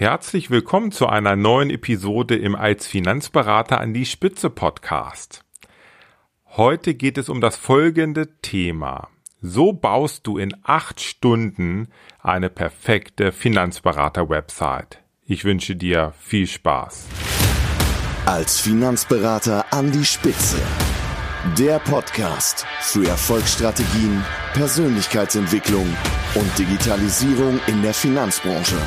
Herzlich 0.00 0.50
willkommen 0.50 0.92
zu 0.92 1.08
einer 1.08 1.36
neuen 1.36 1.68
Episode 1.68 2.34
im 2.34 2.56
Als 2.56 2.86
Finanzberater 2.86 3.82
an 3.82 3.92
die 3.92 4.06
Spitze 4.06 4.48
Podcast. 4.48 5.44
Heute 6.46 6.94
geht 6.94 7.18
es 7.18 7.28
um 7.28 7.42
das 7.42 7.56
folgende 7.56 8.40
Thema. 8.40 9.08
So 9.42 9.74
baust 9.74 10.26
du 10.26 10.38
in 10.38 10.56
acht 10.62 11.02
Stunden 11.02 11.88
eine 12.18 12.48
perfekte 12.48 13.30
Finanzberater-Website. 13.30 15.02
Ich 15.26 15.44
wünsche 15.44 15.76
dir 15.76 16.14
viel 16.18 16.46
Spaß. 16.46 17.04
Als 18.24 18.58
Finanzberater 18.58 19.70
an 19.70 19.92
die 19.92 20.06
Spitze. 20.06 20.62
Der 21.58 21.78
Podcast 21.78 22.64
für 22.80 23.06
Erfolgsstrategien, 23.06 24.24
Persönlichkeitsentwicklung 24.54 25.94
und 26.36 26.58
Digitalisierung 26.58 27.60
in 27.66 27.82
der 27.82 27.92
Finanzbranche. 27.92 28.78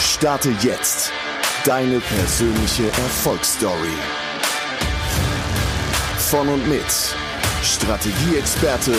Starte 0.00 0.54
jetzt 0.62 1.12
deine 1.64 2.00
persönliche 2.00 2.86
Erfolgsstory. 2.86 3.96
Von 6.30 6.48
und 6.48 6.68
mit 6.68 6.84
Strategieexperte 7.62 8.94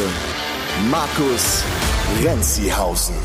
Markus 0.90 1.64
Renzihausen. 2.24 3.16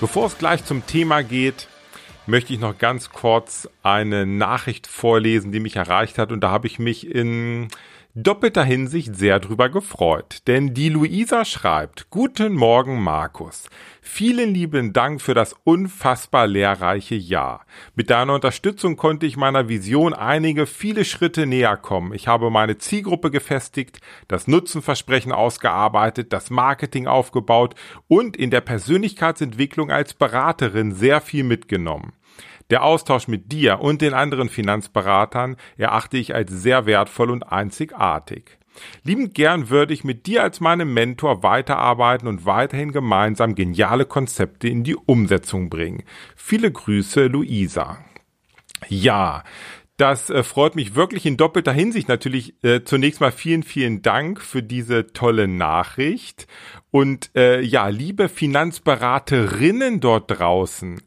Bevor 0.00 0.26
es 0.26 0.36
gleich 0.36 0.64
zum 0.64 0.84
Thema 0.86 1.22
geht, 1.22 1.68
möchte 2.26 2.52
ich 2.52 2.60
noch 2.60 2.78
ganz 2.78 3.10
kurz 3.10 3.68
eine 3.82 4.26
Nachricht 4.26 4.86
vorlesen, 4.86 5.52
die 5.52 5.60
mich 5.60 5.76
erreicht 5.76 6.18
hat. 6.18 6.32
Und 6.32 6.40
da 6.40 6.50
habe 6.50 6.66
ich 6.66 6.78
mich 6.78 7.10
in 7.10 7.68
doppelter 8.16 8.62
Hinsicht 8.62 9.16
sehr 9.16 9.40
drüber 9.40 9.68
gefreut. 9.68 10.46
Denn 10.46 10.72
die 10.72 10.88
Luisa 10.88 11.44
schreibt, 11.44 12.10
Guten 12.10 12.54
Morgen, 12.54 13.02
Markus. 13.02 13.68
Vielen 14.02 14.54
lieben 14.54 14.92
Dank 14.92 15.20
für 15.20 15.34
das 15.34 15.56
unfassbar 15.64 16.46
lehrreiche 16.46 17.16
Jahr. 17.16 17.66
Mit 17.96 18.10
deiner 18.10 18.34
Unterstützung 18.34 18.96
konnte 18.96 19.26
ich 19.26 19.36
meiner 19.36 19.68
Vision 19.68 20.14
einige 20.14 20.66
viele 20.66 21.04
Schritte 21.04 21.46
näher 21.46 21.76
kommen. 21.76 22.14
Ich 22.14 22.28
habe 22.28 22.50
meine 22.50 22.78
Zielgruppe 22.78 23.32
gefestigt, 23.32 24.00
das 24.28 24.46
Nutzenversprechen 24.46 25.32
ausgearbeitet, 25.32 26.32
das 26.32 26.50
Marketing 26.50 27.08
aufgebaut 27.08 27.74
und 28.06 28.36
in 28.36 28.50
der 28.50 28.60
Persönlichkeitsentwicklung 28.60 29.90
als 29.90 30.14
Beraterin 30.14 30.92
sehr 30.92 31.20
viel 31.20 31.42
mitgenommen. 31.42 32.12
Der 32.74 32.82
Austausch 32.82 33.28
mit 33.28 33.52
dir 33.52 33.78
und 33.78 34.02
den 34.02 34.14
anderen 34.14 34.48
Finanzberatern 34.48 35.54
erachte 35.76 36.16
ich 36.16 36.34
als 36.34 36.50
sehr 36.50 36.86
wertvoll 36.86 37.30
und 37.30 37.44
einzigartig. 37.44 38.58
Liebend 39.04 39.32
gern 39.32 39.70
würde 39.70 39.94
ich 39.94 40.02
mit 40.02 40.26
dir 40.26 40.42
als 40.42 40.58
meinem 40.58 40.92
Mentor 40.92 41.44
weiterarbeiten 41.44 42.26
und 42.26 42.46
weiterhin 42.46 42.90
gemeinsam 42.90 43.54
geniale 43.54 44.06
Konzepte 44.06 44.66
in 44.66 44.82
die 44.82 44.96
Umsetzung 44.96 45.70
bringen. 45.70 46.02
Viele 46.34 46.72
Grüße, 46.72 47.26
Luisa. 47.26 47.98
Ja, 48.88 49.44
das 49.96 50.30
äh, 50.30 50.42
freut 50.42 50.74
mich 50.74 50.96
wirklich 50.96 51.26
in 51.26 51.36
doppelter 51.36 51.72
Hinsicht. 51.72 52.08
Natürlich 52.08 52.54
äh, 52.64 52.82
zunächst 52.82 53.20
mal 53.20 53.30
vielen, 53.30 53.62
vielen 53.62 54.02
Dank 54.02 54.40
für 54.40 54.64
diese 54.64 55.12
tolle 55.12 55.46
Nachricht. 55.46 56.48
Und 56.90 57.30
äh, 57.36 57.60
ja, 57.60 57.86
liebe 57.86 58.28
Finanzberaterinnen 58.28 60.00
dort 60.00 60.40
draußen, 60.40 61.00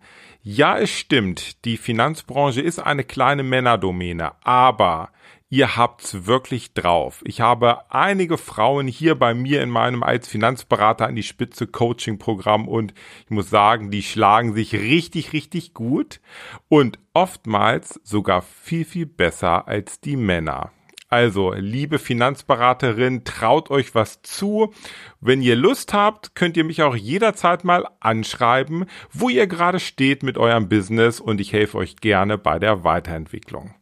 ja, 0.50 0.80
es 0.80 0.92
stimmt, 0.92 1.66
die 1.66 1.76
Finanzbranche 1.76 2.62
ist 2.62 2.80
eine 2.80 3.04
kleine 3.04 3.44
Männerdomäne, 3.44 4.32
aber 4.46 5.10
ihr 5.50 5.76
habt's 5.76 6.26
wirklich 6.26 6.74
drauf. 6.74 7.22
Ich 7.26 7.42
habe 7.42 7.92
einige 7.92 8.38
Frauen 8.38 8.88
hier 8.88 9.16
bei 9.16 9.34
mir 9.34 9.62
in 9.62 9.70
meinem 9.70 10.04
als 10.04 10.26
Finanzberater 10.30 11.06
an 11.06 11.18
die 11.18 11.24
Spitze 11.24 11.68
Coaching 11.68 12.18
Programm 12.18 12.70
und 12.70 12.94
ich 13.26 13.30
muss 13.30 13.50
sagen, 13.50 13.92
die 13.92 14.04
schlagen 14.04 14.54
sich 14.54 14.74
richtig, 14.74 15.34
richtig 15.34 15.74
gut 15.74 16.22
und 16.70 16.98
oftmals 17.14 18.00
sogar 18.06 18.42
viel, 18.42 18.86
viel 18.86 19.06
besser 19.06 19.68
als 19.68 20.00
die 20.00 20.16
Männer. 20.16 20.72
Also, 21.10 21.54
liebe 21.54 22.00
Finanzberaterin, 22.00 23.24
traut 23.24 23.72
euch 23.72 23.96
was 23.96 24.22
zu. 24.24 24.74
Wenn 25.22 25.42
ihr 25.42 25.56
Lust 25.56 25.94
habt, 25.94 26.36
könnt 26.36 26.58
ihr 26.58 26.66
mich 26.66 26.82
auch 26.82 26.96
jederzeit 26.96 27.64
mal 27.64 27.88
anschreiben, 28.02 28.86
wo 29.12 29.30
ihr 29.30 29.48
gerade 29.48 29.80
steht 29.80 30.22
mit 30.22 30.38
eurem 30.38 30.68
Business 30.68 31.22
und 31.22 31.40
ich 31.40 31.54
helfe 31.54 31.78
euch 31.78 31.96
gerne 31.98 32.38
bei 32.38 32.60
der 32.60 32.84
Weiterentwicklung. 32.84 33.74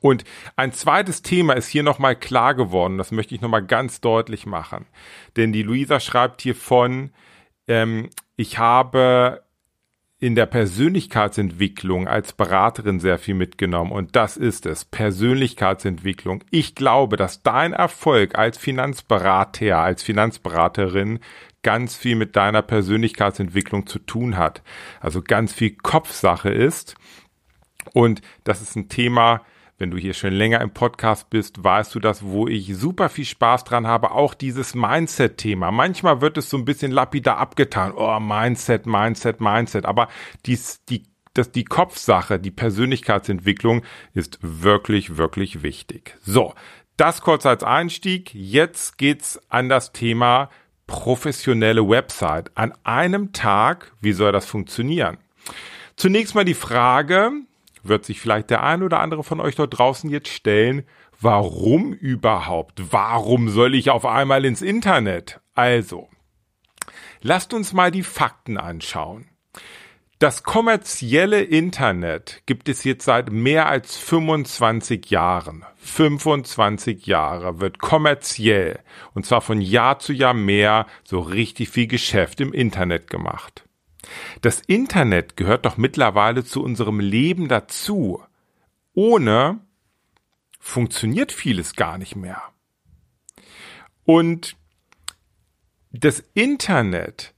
Und 0.00 0.24
ein 0.56 0.72
zweites 0.72 1.20
Thema 1.22 1.54
ist 1.54 1.68
hier 1.68 1.82
nochmal 1.82 2.16
klar 2.16 2.54
geworden, 2.54 2.96
das 2.96 3.12
möchte 3.12 3.34
ich 3.34 3.40
nochmal 3.40 3.64
ganz 3.64 4.00
deutlich 4.00 4.46
machen. 4.46 4.86
Denn 5.36 5.52
die 5.52 5.62
Luisa 5.62 6.00
schreibt 6.00 6.40
hier 6.40 6.54
von, 6.54 7.10
ähm, 7.68 8.08
ich 8.36 8.58
habe 8.58 9.42
in 10.18 10.34
der 10.34 10.46
Persönlichkeitsentwicklung 10.46 12.08
als 12.08 12.32
Beraterin 12.32 13.00
sehr 13.00 13.18
viel 13.18 13.34
mitgenommen 13.34 13.92
und 13.92 14.16
das 14.16 14.36
ist 14.38 14.64
es, 14.64 14.86
Persönlichkeitsentwicklung. 14.86 16.42
Ich 16.50 16.74
glaube, 16.74 17.16
dass 17.16 17.42
dein 17.42 17.74
Erfolg 17.74 18.38
als 18.38 18.56
Finanzberater, 18.56 19.78
als 19.78 20.02
Finanzberaterin 20.02 21.20
ganz 21.62 21.96
viel 21.96 22.16
mit 22.16 22.34
deiner 22.34 22.62
Persönlichkeitsentwicklung 22.62 23.86
zu 23.86 23.98
tun 23.98 24.38
hat. 24.38 24.62
Also 25.00 25.20
ganz 25.20 25.52
viel 25.52 25.76
Kopfsache 25.76 26.48
ist 26.48 26.94
und 27.92 28.22
das 28.44 28.62
ist 28.62 28.74
ein 28.76 28.88
Thema, 28.88 29.42
wenn 29.78 29.90
du 29.90 29.98
hier 29.98 30.14
schon 30.14 30.32
länger 30.32 30.60
im 30.60 30.70
Podcast 30.70 31.30
bist, 31.30 31.62
weißt 31.62 31.94
du 31.94 32.00
das, 32.00 32.24
wo 32.24 32.48
ich 32.48 32.74
super 32.76 33.08
viel 33.08 33.24
Spaß 33.24 33.64
dran 33.64 33.86
habe, 33.86 34.12
auch 34.12 34.34
dieses 34.34 34.74
Mindset-Thema. 34.74 35.70
Manchmal 35.70 36.20
wird 36.20 36.38
es 36.38 36.48
so 36.48 36.56
ein 36.56 36.64
bisschen 36.64 36.92
lapidar 36.92 37.38
abgetan. 37.38 37.92
Oh, 37.94 38.18
Mindset, 38.18 38.86
Mindset, 38.86 39.40
Mindset. 39.40 39.84
Aber 39.84 40.08
dies, 40.46 40.82
die, 40.86 41.04
das, 41.34 41.52
die 41.52 41.64
Kopfsache, 41.64 42.38
die 42.38 42.50
Persönlichkeitsentwicklung 42.50 43.82
ist 44.14 44.38
wirklich, 44.40 45.16
wirklich 45.16 45.62
wichtig. 45.62 46.16
So. 46.22 46.54
Das 46.96 47.20
kurz 47.20 47.44
als 47.44 47.62
Einstieg. 47.62 48.32
Jetzt 48.32 48.96
geht's 48.96 49.38
an 49.50 49.68
das 49.68 49.92
Thema 49.92 50.48
professionelle 50.86 51.86
Website. 51.86 52.50
An 52.54 52.72
einem 52.84 53.32
Tag, 53.32 53.92
wie 54.00 54.12
soll 54.12 54.32
das 54.32 54.46
funktionieren? 54.46 55.18
Zunächst 55.96 56.34
mal 56.34 56.44
die 56.44 56.54
Frage, 56.54 57.32
wird 57.88 58.04
sich 58.04 58.20
vielleicht 58.20 58.50
der 58.50 58.62
ein 58.62 58.82
oder 58.82 59.00
andere 59.00 59.24
von 59.24 59.40
euch 59.40 59.56
dort 59.56 59.78
draußen 59.78 60.10
jetzt 60.10 60.28
stellen, 60.28 60.84
warum 61.20 61.92
überhaupt? 61.92 62.92
Warum 62.92 63.48
soll 63.48 63.74
ich 63.74 63.90
auf 63.90 64.04
einmal 64.04 64.44
ins 64.44 64.62
Internet? 64.62 65.40
Also, 65.54 66.08
lasst 67.20 67.54
uns 67.54 67.72
mal 67.72 67.90
die 67.90 68.02
Fakten 68.02 68.58
anschauen. 68.58 69.28
Das 70.18 70.44
kommerzielle 70.44 71.42
Internet 71.42 72.42
gibt 72.46 72.70
es 72.70 72.84
jetzt 72.84 73.04
seit 73.04 73.30
mehr 73.30 73.68
als 73.68 73.98
25 73.98 75.10
Jahren. 75.10 75.66
25 75.76 77.04
Jahre 77.04 77.60
wird 77.60 77.78
kommerziell 77.78 78.78
und 79.12 79.26
zwar 79.26 79.42
von 79.42 79.60
Jahr 79.60 79.98
zu 79.98 80.14
Jahr 80.14 80.32
mehr 80.32 80.86
so 81.04 81.20
richtig 81.20 81.68
viel 81.68 81.86
Geschäft 81.86 82.40
im 82.40 82.54
Internet 82.54 83.10
gemacht. 83.10 83.65
Das 84.40 84.60
Internet 84.60 85.36
gehört 85.36 85.66
doch 85.66 85.76
mittlerweile 85.76 86.44
zu 86.44 86.62
unserem 86.62 87.00
Leben 87.00 87.48
dazu. 87.48 88.22
Ohne 88.94 89.60
funktioniert 90.58 91.32
vieles 91.32 91.74
gar 91.74 91.98
nicht 91.98 92.16
mehr. 92.16 92.42
Und 94.04 94.56
das 95.92 96.22
Internet 96.34 97.34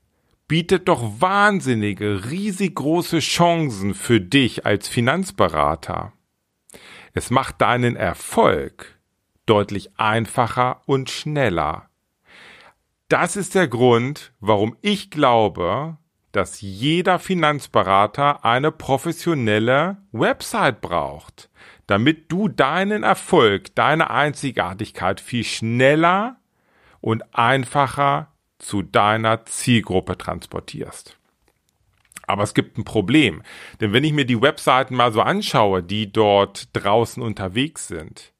bietet 0.49 0.89
doch 0.89 1.21
wahnsinnige, 1.21 2.31
riesig 2.31 2.75
große 2.75 3.19
Chancen 3.19 3.95
für 3.95 4.21
dich 4.21 4.65
als 4.67 4.89
Finanzberater. 4.89 6.13
Es 7.13 7.31
macht 7.31 7.61
deinen 7.61 7.97
Erfolg 7.97 8.99
deutlich 9.47 9.99
einfacher 9.99 10.83
und 10.87 11.11
schneller. 11.11 11.89
Das 13.09 13.37
ist 13.37 13.55
der 13.55 13.69
Grund, 13.69 14.33
warum 14.41 14.77
ich 14.83 15.11
glaube, 15.11 15.97
dass 16.33 16.61
jeder 16.61 17.19
Finanzberater 17.19 18.45
eine 18.45 18.71
professionelle 18.71 19.99
Website 20.13 20.81
braucht, 20.81 21.51
damit 21.87 22.31
du 22.31 22.49
deinen 22.49 23.03
Erfolg, 23.03 23.75
deine 23.75 24.11
Einzigartigkeit 24.11 25.21
viel 25.21 25.45
schneller 25.45 26.37
und 27.01 27.23
einfacher 27.35 28.33
zu 28.59 28.83
deiner 28.83 29.45
Zielgruppe 29.47 30.19
transportierst. 30.19 31.17
Aber 32.27 32.43
es 32.43 32.53
gibt 32.53 32.77
ein 32.77 32.85
Problem, 32.85 33.43
denn 33.81 33.95
wenn 33.95 34.05
ich 34.05 34.13
mir 34.13 34.27
die 34.27 34.43
Webseiten 34.43 34.95
mal 34.95 35.13
so 35.13 35.23
anschaue, 35.23 35.83
die 35.83 36.13
dort 36.13 36.69
draußen 36.75 37.23
unterwegs 37.23 37.89
sind, 37.89 38.35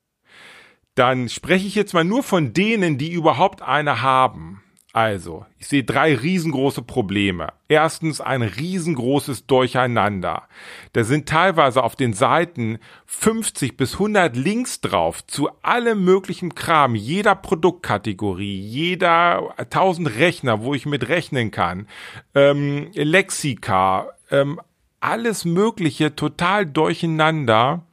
dann 0.95 1.29
spreche 1.31 1.67
ich 1.67 1.75
jetzt 1.75 1.95
mal 1.95 2.05
nur 2.05 2.23
von 2.23 2.53
denen, 2.53 2.99
die 2.99 3.13
überhaupt 3.13 3.63
eine 3.63 4.03
haben. 4.03 4.63
Also, 4.95 5.45
ich 5.59 5.67
sehe 5.67 5.85
drei 5.85 6.15
riesengroße 6.15 6.81
Probleme. 6.81 7.53
Erstens 7.69 8.23
ein 8.23 8.41
riesengroßes 8.41 9.47
Durcheinander. 9.47 10.49
Da 10.95 11.05
sind 11.05 11.29
teilweise 11.29 11.83
auf 11.83 11.95
den 11.95 12.15
Seiten 12.15 12.79
50 13.05 13.77
bis 13.77 13.95
100 13.95 14.35
Links 14.35 14.81
drauf 14.81 15.27
zu 15.27 15.51
allem 15.63 16.05
möglichen 16.05 16.55
Kram, 16.55 16.95
jeder 16.95 17.35
Produktkategorie, 17.35 18.59
jeder 18.59 19.55
1000 19.59 20.17
Rechner, 20.17 20.63
wo 20.63 20.73
ich 20.73 20.87
mit 20.87 21.09
rechnen 21.09 21.51
kann, 21.51 21.87
ähm, 22.35 22.91
Lexika, 22.95 24.09
ähm, 24.31 24.59
alles 25.01 25.45
Mögliche 25.45 26.17
total 26.17 26.65
durcheinander, 26.65 27.85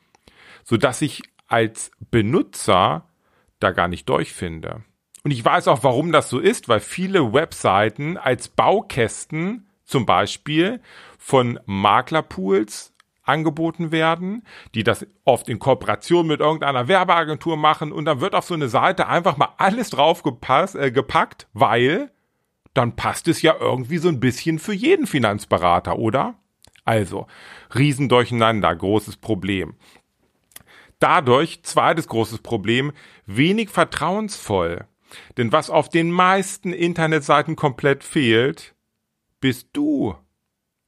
so 0.63 0.77
dass 0.77 1.01
ich 1.01 1.24
als 1.48 1.91
Benutzer 2.09 3.09
da 3.59 3.71
gar 3.71 3.89
nicht 3.89 4.07
durchfinde. 4.07 4.83
Und 5.25 5.31
ich 5.31 5.44
weiß 5.44 5.69
auch, 5.69 5.81
warum 5.81 6.12
das 6.12 6.30
so 6.30 6.38
ist, 6.38 6.69
weil 6.69 6.80
viele 6.80 7.33
Webseiten 7.33 8.16
als 8.16 8.48
Baukästen 8.48 9.68
zum 9.83 10.06
Beispiel 10.06 10.81
von 11.18 11.60
Maklerpools 11.66 12.94
angeboten 13.24 13.92
werden, 13.92 14.44
die 14.75 14.83
das 14.83 15.07
oft 15.24 15.50
in 15.50 15.57
Kooperation 15.57 16.27
mit 16.27 16.42
irgendeiner 16.42 16.88
Werbeagentur 16.88 17.57
machen 17.57 17.92
und 17.92 18.06
dann 18.06 18.22
wird 18.22 18.36
auf 18.36 18.45
so 18.45 18.54
eine 18.54 18.69
Seite 18.69 19.07
einfach 19.07 19.36
mal 19.36 19.50
alles 19.57 19.89
drauf 19.89 20.22
gepasst, 20.22 20.75
äh, 20.75 20.92
gepackt, 20.92 21.48
weil 21.54 22.12
dann 22.75 22.95
passt 22.95 23.27
es 23.27 23.42
ja 23.42 23.56
irgendwie 23.60 23.98
so 23.98 24.10
ein 24.10 24.19
bisschen 24.19 24.60
für 24.60 24.74
jeden 24.74 25.07
Finanzberater, 25.07 25.98
oder? 25.98 26.36
Also, 26.83 27.25
Riesendurcheinander, 27.74 28.75
großes 28.75 29.18
Problem. 29.18 29.74
Dadurch, 31.00 31.63
zweites 31.63 32.07
großes 32.07 32.44
Problem, 32.44 32.92
wenig 33.25 33.72
vertrauensvoll. 33.72 34.86
Denn 35.38 35.51
was 35.51 35.69
auf 35.69 35.89
den 35.89 36.12
meisten 36.12 36.73
Internetseiten 36.73 37.56
komplett 37.56 38.03
fehlt, 38.03 38.75
bist 39.39 39.69
du. 39.73 40.15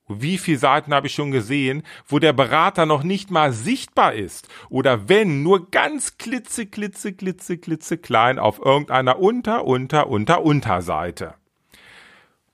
Wie 0.09 0.37
viele 0.37 0.57
Seiten 0.57 0.93
habe 0.93 1.07
ich 1.07 1.13
schon 1.13 1.31
gesehen, 1.31 1.83
wo 2.07 2.19
der 2.19 2.31
Berater 2.31 2.85
noch 2.85 3.03
nicht 3.03 3.29
mal 3.29 3.51
sichtbar 3.51 4.13
ist 4.13 4.47
oder 4.69 5.09
wenn 5.09 5.43
nur 5.43 5.69
ganz 5.69 6.17
klitze, 6.17 6.65
klitze, 6.65 7.13
klitze, 7.13 7.57
klitze 7.57 7.97
klein 7.97 8.39
auf 8.39 8.59
irgendeiner 8.63 9.19
unter, 9.19 9.65
unter, 9.65 10.07
unter, 10.07 10.43
Unterseite. 10.43 11.35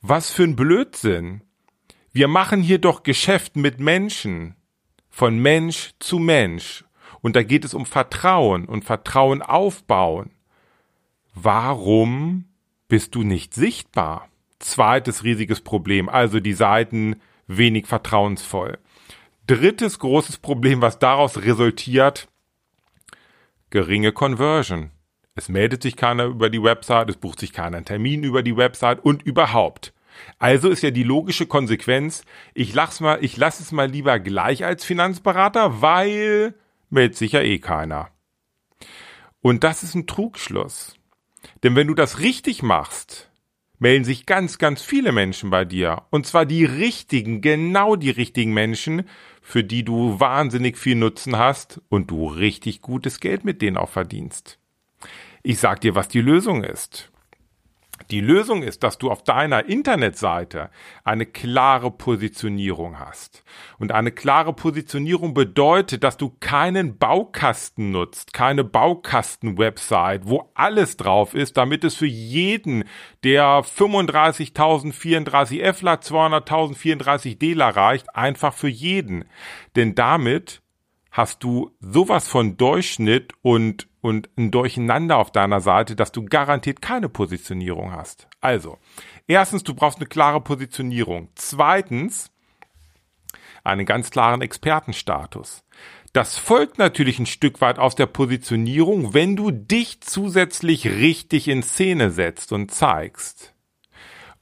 Was 0.02 0.32
für 0.32 0.44
ein 0.44 0.56
Blödsinn. 0.56 1.42
Wir 2.12 2.28
machen 2.28 2.62
hier 2.62 2.80
doch 2.80 3.04
Geschäft 3.04 3.56
mit 3.56 3.80
Menschen. 3.80 4.56
Von 5.10 5.38
Mensch 5.38 5.94
zu 6.00 6.18
Mensch. 6.18 6.84
Und 7.22 7.36
da 7.36 7.44
geht 7.44 7.64
es 7.64 7.74
um 7.74 7.86
Vertrauen 7.86 8.66
und 8.66 8.84
Vertrauen 8.84 9.44
aufbauen. 9.44 10.32
Warum 11.34 12.46
bist 12.88 13.16
du 13.16 13.24
nicht 13.24 13.54
sichtbar? 13.54 14.30
Zweites 14.60 15.24
riesiges 15.24 15.62
Problem, 15.62 16.08
also 16.08 16.40
die 16.40 16.54
Seiten 16.54 17.20
wenig 17.48 17.88
vertrauensvoll. 17.88 18.78
Drittes 19.48 20.00
großes 20.00 20.38
Problem, 20.38 20.82
was 20.82 21.00
daraus 21.00 21.42
resultiert, 21.42 22.30
geringe 23.72 24.12
Conversion. 24.12 24.92
Es 25.36 25.50
meldet 25.50 25.82
sich 25.82 25.96
keiner 25.96 26.26
über 26.26 26.50
die 26.50 26.62
Website, 26.62 27.10
es 27.10 27.18
bucht 27.18 27.40
sich 27.40 27.52
keiner 27.52 27.78
einen 27.78 27.86
Termin 27.86 28.24
über 28.24 28.44
die 28.44 28.56
Website 28.56 29.04
und 29.04 29.24
überhaupt. 29.24 29.94
Also 30.38 30.70
ist 30.70 30.84
ja 30.84 30.92
die 30.92 31.04
logische 31.04 31.48
Konsequenz, 31.48 32.24
ich 32.54 32.76
lass 32.76 33.00
mal, 33.00 33.18
ich 33.24 33.36
lass 33.36 33.60
es 33.60 33.72
mal 33.72 33.90
lieber 33.90 34.20
gleich 34.20 34.64
als 34.64 34.86
Finanzberater, 34.86 35.82
weil 35.82 36.54
meldet 36.92 37.18
sich 37.18 37.32
ja 37.32 37.42
eh 37.42 37.58
keiner. 37.58 38.10
Und 39.42 39.64
das 39.64 39.82
ist 39.82 39.96
ein 39.96 40.06
Trugschluss. 40.06 40.96
Denn 41.64 41.76
wenn 41.76 41.88
du 41.88 41.94
das 41.94 42.20
richtig 42.20 42.64
machst, 42.64 43.30
melden 43.80 44.06
sich 44.06 44.26
ganz, 44.26 44.58
ganz 44.58 44.82
viele 44.82 45.12
Menschen 45.12 45.50
bei 45.50 45.66
dir. 45.66 46.04
Und 46.10 46.26
zwar 46.26 46.46
die 46.46 46.66
richtigen, 46.66 47.42
genau 47.42 47.96
die 47.96 48.12
richtigen 48.12 48.54
Menschen, 48.54 49.04
für 49.42 49.64
die 49.64 49.84
du 49.84 50.20
wahnsinnig 50.20 50.78
viel 50.78 50.96
Nutzen 50.96 51.38
hast 51.38 51.82
und 51.90 52.10
du 52.10 52.28
richtig 52.28 52.82
gutes 52.82 53.20
Geld 53.20 53.44
mit 53.44 53.62
denen 53.62 53.78
auch 53.78 53.90
verdienst. 53.90 54.58
Ich 55.44 55.60
sag 55.60 55.82
dir, 55.82 55.96
was 55.96 56.08
die 56.08 56.22
Lösung 56.22 56.64
ist. 56.64 57.12
Die 58.10 58.22
Lösung 58.22 58.64
ist, 58.64 58.84
dass 58.84 58.98
du 58.98 59.12
auf 59.12 59.24
deiner 59.24 59.66
Internetseite 59.66 60.70
eine 61.04 61.26
klare 61.26 61.92
Positionierung 61.92 63.00
hast. 63.00 63.44
Und 63.78 63.92
eine 63.92 64.12
klare 64.12 64.54
Positionierung 64.54 65.34
bedeutet, 65.34 66.04
dass 66.04 66.18
du 66.18 66.30
keinen 66.40 66.98
Baukasten 66.98 67.92
nutzt, 67.92 68.34
keine 68.34 68.64
Baukasten-Website, 68.64 70.24
wo 70.26 70.50
alles 70.56 70.98
drauf 70.98 71.34
ist, 71.34 71.56
damit 71.56 71.84
es 71.84 71.96
für 71.96 72.08
jeden, 72.08 72.84
der 73.24 73.64
35.000 73.64 74.94
34Fler, 74.94 76.02
200.000 76.02 76.76
34 76.76 77.40
Dela 77.40 77.70
reicht, 77.70 78.16
einfach 78.16 78.54
für 78.54 78.70
jeden. 78.70 79.26
Denn 79.76 79.96
damit 79.96 80.62
hast 81.12 81.44
du 81.44 81.72
sowas 81.80 82.28
von 82.28 82.58
Durchschnitt 82.58 83.34
und 83.44 83.88
und 84.04 84.30
ein 84.38 84.52
Durcheinander 84.52 85.18
auf 85.18 85.32
deiner 85.32 85.62
Seite, 85.62 85.96
dass 85.96 86.12
du 86.12 86.26
garantiert 86.26 86.82
keine 86.82 87.08
Positionierung 87.08 87.94
hast. 87.94 88.28
Also, 88.42 88.78
erstens, 89.28 89.64
du 89.64 89.74
brauchst 89.74 89.98
eine 89.98 90.08
klare 90.08 90.42
Positionierung. 90.42 91.30
Zweitens, 91.36 92.30
einen 93.64 93.86
ganz 93.86 94.12
klaren 94.12 94.42
Expertenstatus. 94.42 95.64
Das 96.12 96.38
folgt 96.38 96.80
natürlich 96.80 97.18
ein 97.18 97.26
Stück 97.26 97.62
weit 97.62 97.80
aus 97.80 97.96
der 97.96 98.08
Positionierung, 98.08 99.14
wenn 99.14 99.38
du 99.38 99.52
dich 99.52 100.02
zusätzlich 100.02 100.86
richtig 100.86 101.48
in 101.48 101.64
Szene 101.64 102.12
setzt 102.12 102.52
und 102.52 102.72
zeigst. 102.72 103.56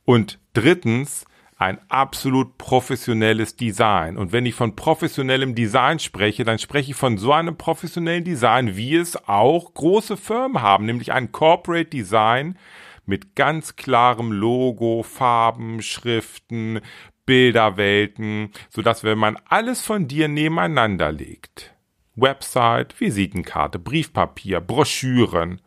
Und 0.05 0.39
drittens, 0.53 1.25
ein 1.61 1.79
absolut 1.89 2.57
professionelles 2.57 3.55
Design. 3.55 4.17
Und 4.17 4.31
wenn 4.31 4.47
ich 4.47 4.55
von 4.55 4.75
professionellem 4.75 5.53
Design 5.53 5.99
spreche, 5.99 6.43
dann 6.43 6.57
spreche 6.57 6.89
ich 6.89 6.97
von 6.97 7.19
so 7.19 7.33
einem 7.33 7.55
professionellen 7.55 8.23
Design, 8.23 8.75
wie 8.75 8.95
es 8.95 9.27
auch 9.27 9.71
große 9.75 10.17
Firmen 10.17 10.63
haben, 10.63 10.87
nämlich 10.87 11.11
ein 11.11 11.31
Corporate 11.31 11.85
Design 11.85 12.57
mit 13.05 13.35
ganz 13.35 13.75
klarem 13.75 14.31
Logo, 14.31 15.03
Farben, 15.03 15.83
Schriften, 15.83 16.81
Bilderwelten, 17.27 18.49
sodass 18.69 19.03
wenn 19.03 19.19
man 19.19 19.37
alles 19.47 19.83
von 19.83 20.07
dir 20.07 20.27
nebeneinander 20.27 21.11
legt, 21.11 21.75
Website, 22.15 22.99
Visitenkarte, 22.99 23.77
Briefpapier, 23.77 24.61
Broschüren, 24.61 25.61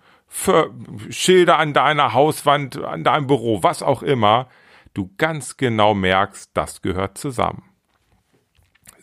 Schilder 1.10 1.60
an 1.60 1.72
deiner 1.72 2.14
Hauswand, 2.14 2.82
an 2.82 3.04
deinem 3.04 3.28
Büro, 3.28 3.62
was 3.62 3.80
auch 3.80 4.02
immer, 4.02 4.48
du 4.94 5.12
ganz 5.18 5.56
genau 5.56 5.94
merkst, 5.94 6.50
das 6.54 6.82
gehört 6.82 7.18
zusammen. 7.18 7.62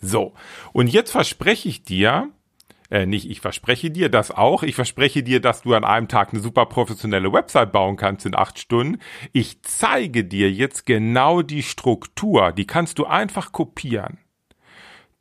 So, 0.02 0.34
und 0.74 0.88
jetzt 0.88 1.12
verspreche 1.12 1.70
ich 1.70 1.84
dir, 1.84 2.32
äh, 2.90 3.06
nicht 3.06 3.30
ich 3.30 3.40
verspreche 3.40 3.92
dir 3.92 4.10
das 4.10 4.32
auch, 4.32 4.64
ich 4.64 4.76
verspreche 4.76 5.22
dir, 5.24 5.40
dass 5.40 5.62
du 5.62 5.76
an 5.76 5.84
einem 5.84 6.08
Tag 6.08 6.34
eine 6.34 6.42
super 6.42 6.66
professionelle 6.66 7.32
Website 7.32 7.72
bauen 7.72 7.98
kannst 7.98 8.26
in 8.26 8.36
acht 8.36 8.58
Stunden. 8.58 9.00
Ich 9.32 9.62
zeige 9.62 10.26
dir 10.26 10.52
jetzt 10.52 10.86
genau 10.86 11.44
die 11.44 11.64
Struktur, 11.64 12.52
die 12.52 12.66
kannst 12.66 12.98
du 12.98 13.06
einfach 13.06 13.52
kopieren. 13.52 14.18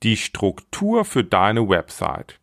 Die 0.02 0.16
Struktur 0.16 1.04
für 1.04 1.25
deine 1.25 1.68
Website. 1.68 2.40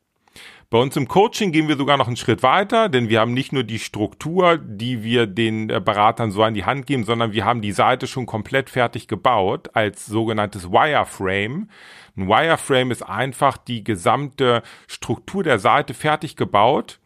Bei 0.70 0.80
uns 0.80 0.98
im 0.98 1.08
Coaching 1.08 1.54
gehen 1.54 1.70
wir 1.70 1.78
sogar 1.78 1.96
noch 1.96 2.08
einen 2.08 2.18
Schritt 2.18 2.44
weiter, 2.44 2.90
denn 2.90 3.08
wir 3.08 3.22
haben 3.22 3.34
nicht 3.34 3.54
nur 3.54 3.64
die 3.64 3.80
Struktur, 3.80 4.58
die 4.58 5.02
wir 5.02 5.26
den 5.26 5.70
äh, 5.70 5.80
Beratern 5.80 6.32
so 6.32 6.44
an 6.44 6.56
die 6.56 6.66
Hand 6.66 6.88
geben, 6.88 7.06
sondern 7.06 7.32
wir 7.32 7.46
haben 7.46 7.62
die 7.62 7.72
Seite 7.72 8.06
schon 8.06 8.26
komplett 8.26 8.70
fertig 8.70 9.08
gebaut 9.08 9.70
als 9.76 10.06
sogenanntes 10.06 10.70
Wireframe. 10.70 11.70
Ein 12.18 12.28
Wireframe 12.28 12.92
ist 12.92 13.02
einfach 13.02 13.56
die 13.56 13.86
gesamte 13.86 14.62
Struktur 14.88 15.42
der 15.42 15.60
Seite 15.60 15.94
fertig 15.94 16.36
gebaut 16.36 17.00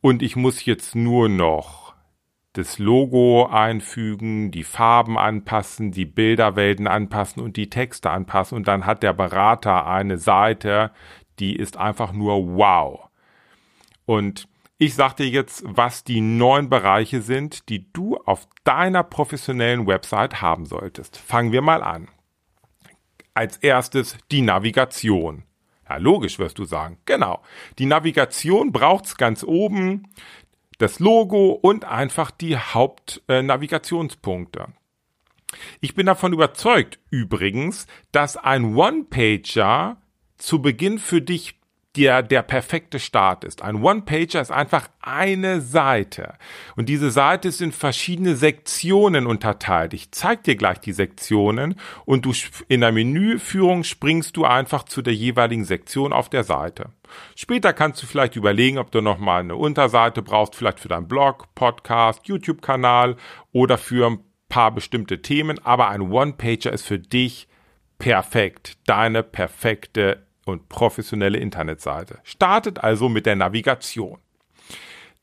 und 0.00 0.22
ich 0.22 0.34
muss 0.34 0.64
jetzt 0.64 0.94
nur 0.94 1.28
noch 1.28 1.84
das 2.54 2.78
Logo 2.78 3.46
einfügen, 3.46 4.52
die 4.52 4.62
Farben 4.62 5.18
anpassen, 5.18 5.90
die 5.90 6.04
Bilderwelten 6.06 6.86
anpassen 6.86 7.42
und 7.42 7.56
die 7.56 7.68
Texte 7.68 8.10
anpassen 8.10 8.56
und 8.56 8.68
dann 8.68 8.86
hat 8.86 9.02
der 9.02 9.12
Berater 9.12 9.86
eine 9.86 10.18
Seite, 10.18 10.92
die 11.38 11.56
ist 11.56 11.76
einfach 11.76 12.12
nur 12.12 12.56
wow. 12.56 13.08
Und 14.06 14.48
ich 14.78 14.94
sag 14.94 15.16
dir 15.16 15.28
jetzt, 15.28 15.62
was 15.66 16.04
die 16.04 16.20
neun 16.20 16.68
Bereiche 16.68 17.22
sind, 17.22 17.68
die 17.68 17.90
du 17.92 18.16
auf 18.18 18.48
deiner 18.64 19.04
professionellen 19.04 19.86
Website 19.86 20.42
haben 20.42 20.66
solltest. 20.66 21.16
Fangen 21.16 21.52
wir 21.52 21.62
mal 21.62 21.82
an. 21.82 22.08
Als 23.34 23.56
erstes 23.58 24.16
die 24.30 24.42
Navigation. 24.42 25.44
Ja, 25.88 25.98
logisch 25.98 26.38
wirst 26.38 26.58
du 26.58 26.64
sagen. 26.64 26.98
Genau. 27.04 27.42
Die 27.78 27.86
Navigation 27.86 28.72
braucht's 28.72 29.16
ganz 29.16 29.44
oben, 29.44 30.08
das 30.78 30.98
Logo 30.98 31.50
und 31.50 31.84
einfach 31.84 32.30
die 32.30 32.56
Hauptnavigationspunkte. 32.56 34.68
Ich 35.80 35.94
bin 35.94 36.06
davon 36.06 36.32
überzeugt, 36.32 36.98
übrigens, 37.10 37.86
dass 38.10 38.36
ein 38.36 38.74
One-Pager 38.74 39.98
zu 40.38 40.60
Beginn 40.60 40.98
für 40.98 41.20
dich 41.20 41.54
der 41.96 42.22
der 42.22 42.42
perfekte 42.42 42.98
Start 42.98 43.44
ist. 43.44 43.62
Ein 43.62 43.82
One-Pager 43.82 44.40
ist 44.40 44.50
einfach 44.50 44.88
eine 45.00 45.60
Seite. 45.60 46.34
Und 46.76 46.88
diese 46.88 47.10
Seite 47.10 47.48
ist 47.48 47.60
in 47.60 47.72
verschiedene 47.72 48.34
Sektionen 48.34 49.26
unterteilt. 49.26 49.94
Ich 49.94 50.10
zeige 50.10 50.42
dir 50.42 50.56
gleich 50.56 50.80
die 50.80 50.92
Sektionen 50.92 51.76
und 52.04 52.24
du 52.24 52.32
in 52.68 52.80
der 52.80 52.92
Menüführung 52.92 53.84
springst 53.84 54.36
du 54.36 54.44
einfach 54.44 54.84
zu 54.84 55.02
der 55.02 55.14
jeweiligen 55.14 55.64
Sektion 55.64 56.12
auf 56.12 56.28
der 56.28 56.42
Seite. 56.44 56.90
Später 57.36 57.72
kannst 57.72 58.02
du 58.02 58.06
vielleicht 58.06 58.34
überlegen, 58.34 58.78
ob 58.78 58.90
du 58.90 59.00
nochmal 59.00 59.40
eine 59.40 59.56
Unterseite 59.56 60.22
brauchst, 60.22 60.56
vielleicht 60.56 60.80
für 60.80 60.88
deinen 60.88 61.06
Blog, 61.06 61.54
Podcast, 61.54 62.26
YouTube-Kanal 62.26 63.16
oder 63.52 63.78
für 63.78 64.10
ein 64.10 64.18
paar 64.48 64.72
bestimmte 64.72 65.22
Themen. 65.22 65.64
Aber 65.64 65.88
ein 65.88 66.00
One-Pager 66.00 66.72
ist 66.72 66.86
für 66.86 66.98
dich 66.98 67.46
perfekt. 68.04 68.76
Deine 68.84 69.22
perfekte 69.22 70.26
und 70.44 70.68
professionelle 70.68 71.38
Internetseite. 71.38 72.18
Startet 72.22 72.84
also 72.84 73.08
mit 73.08 73.24
der 73.24 73.34
Navigation. 73.34 74.18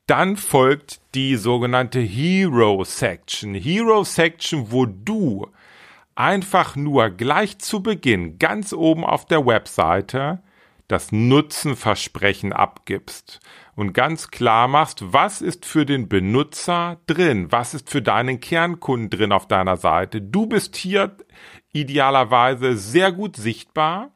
Dann 0.08 0.36
folgt 0.36 1.00
die 1.14 1.36
sogenannte 1.36 2.00
Hero 2.00 2.82
Section. 2.82 3.54
Hero 3.54 4.02
Section, 4.02 4.72
wo 4.72 4.86
du 4.86 5.46
einfach 6.16 6.74
nur 6.74 7.10
gleich 7.10 7.56
zu 7.58 7.84
Beginn 7.84 8.40
ganz 8.40 8.72
oben 8.72 9.04
auf 9.04 9.26
der 9.26 9.46
Webseite 9.46 10.42
das 10.92 11.10
Nutzenversprechen 11.10 12.52
abgibst 12.52 13.40
und 13.74 13.92
ganz 13.94 14.30
klar 14.30 14.68
machst, 14.68 15.12
was 15.12 15.40
ist 15.40 15.64
für 15.64 15.86
den 15.86 16.08
Benutzer 16.08 17.00
drin, 17.06 17.50
was 17.50 17.74
ist 17.74 17.90
für 17.90 18.02
deinen 18.02 18.40
Kernkunden 18.40 19.10
drin 19.10 19.32
auf 19.32 19.48
deiner 19.48 19.76
Seite. 19.76 20.20
Du 20.20 20.46
bist 20.46 20.76
hier 20.76 21.16
idealerweise 21.72 22.76
sehr 22.76 23.10
gut 23.10 23.36
sichtbar 23.36 24.12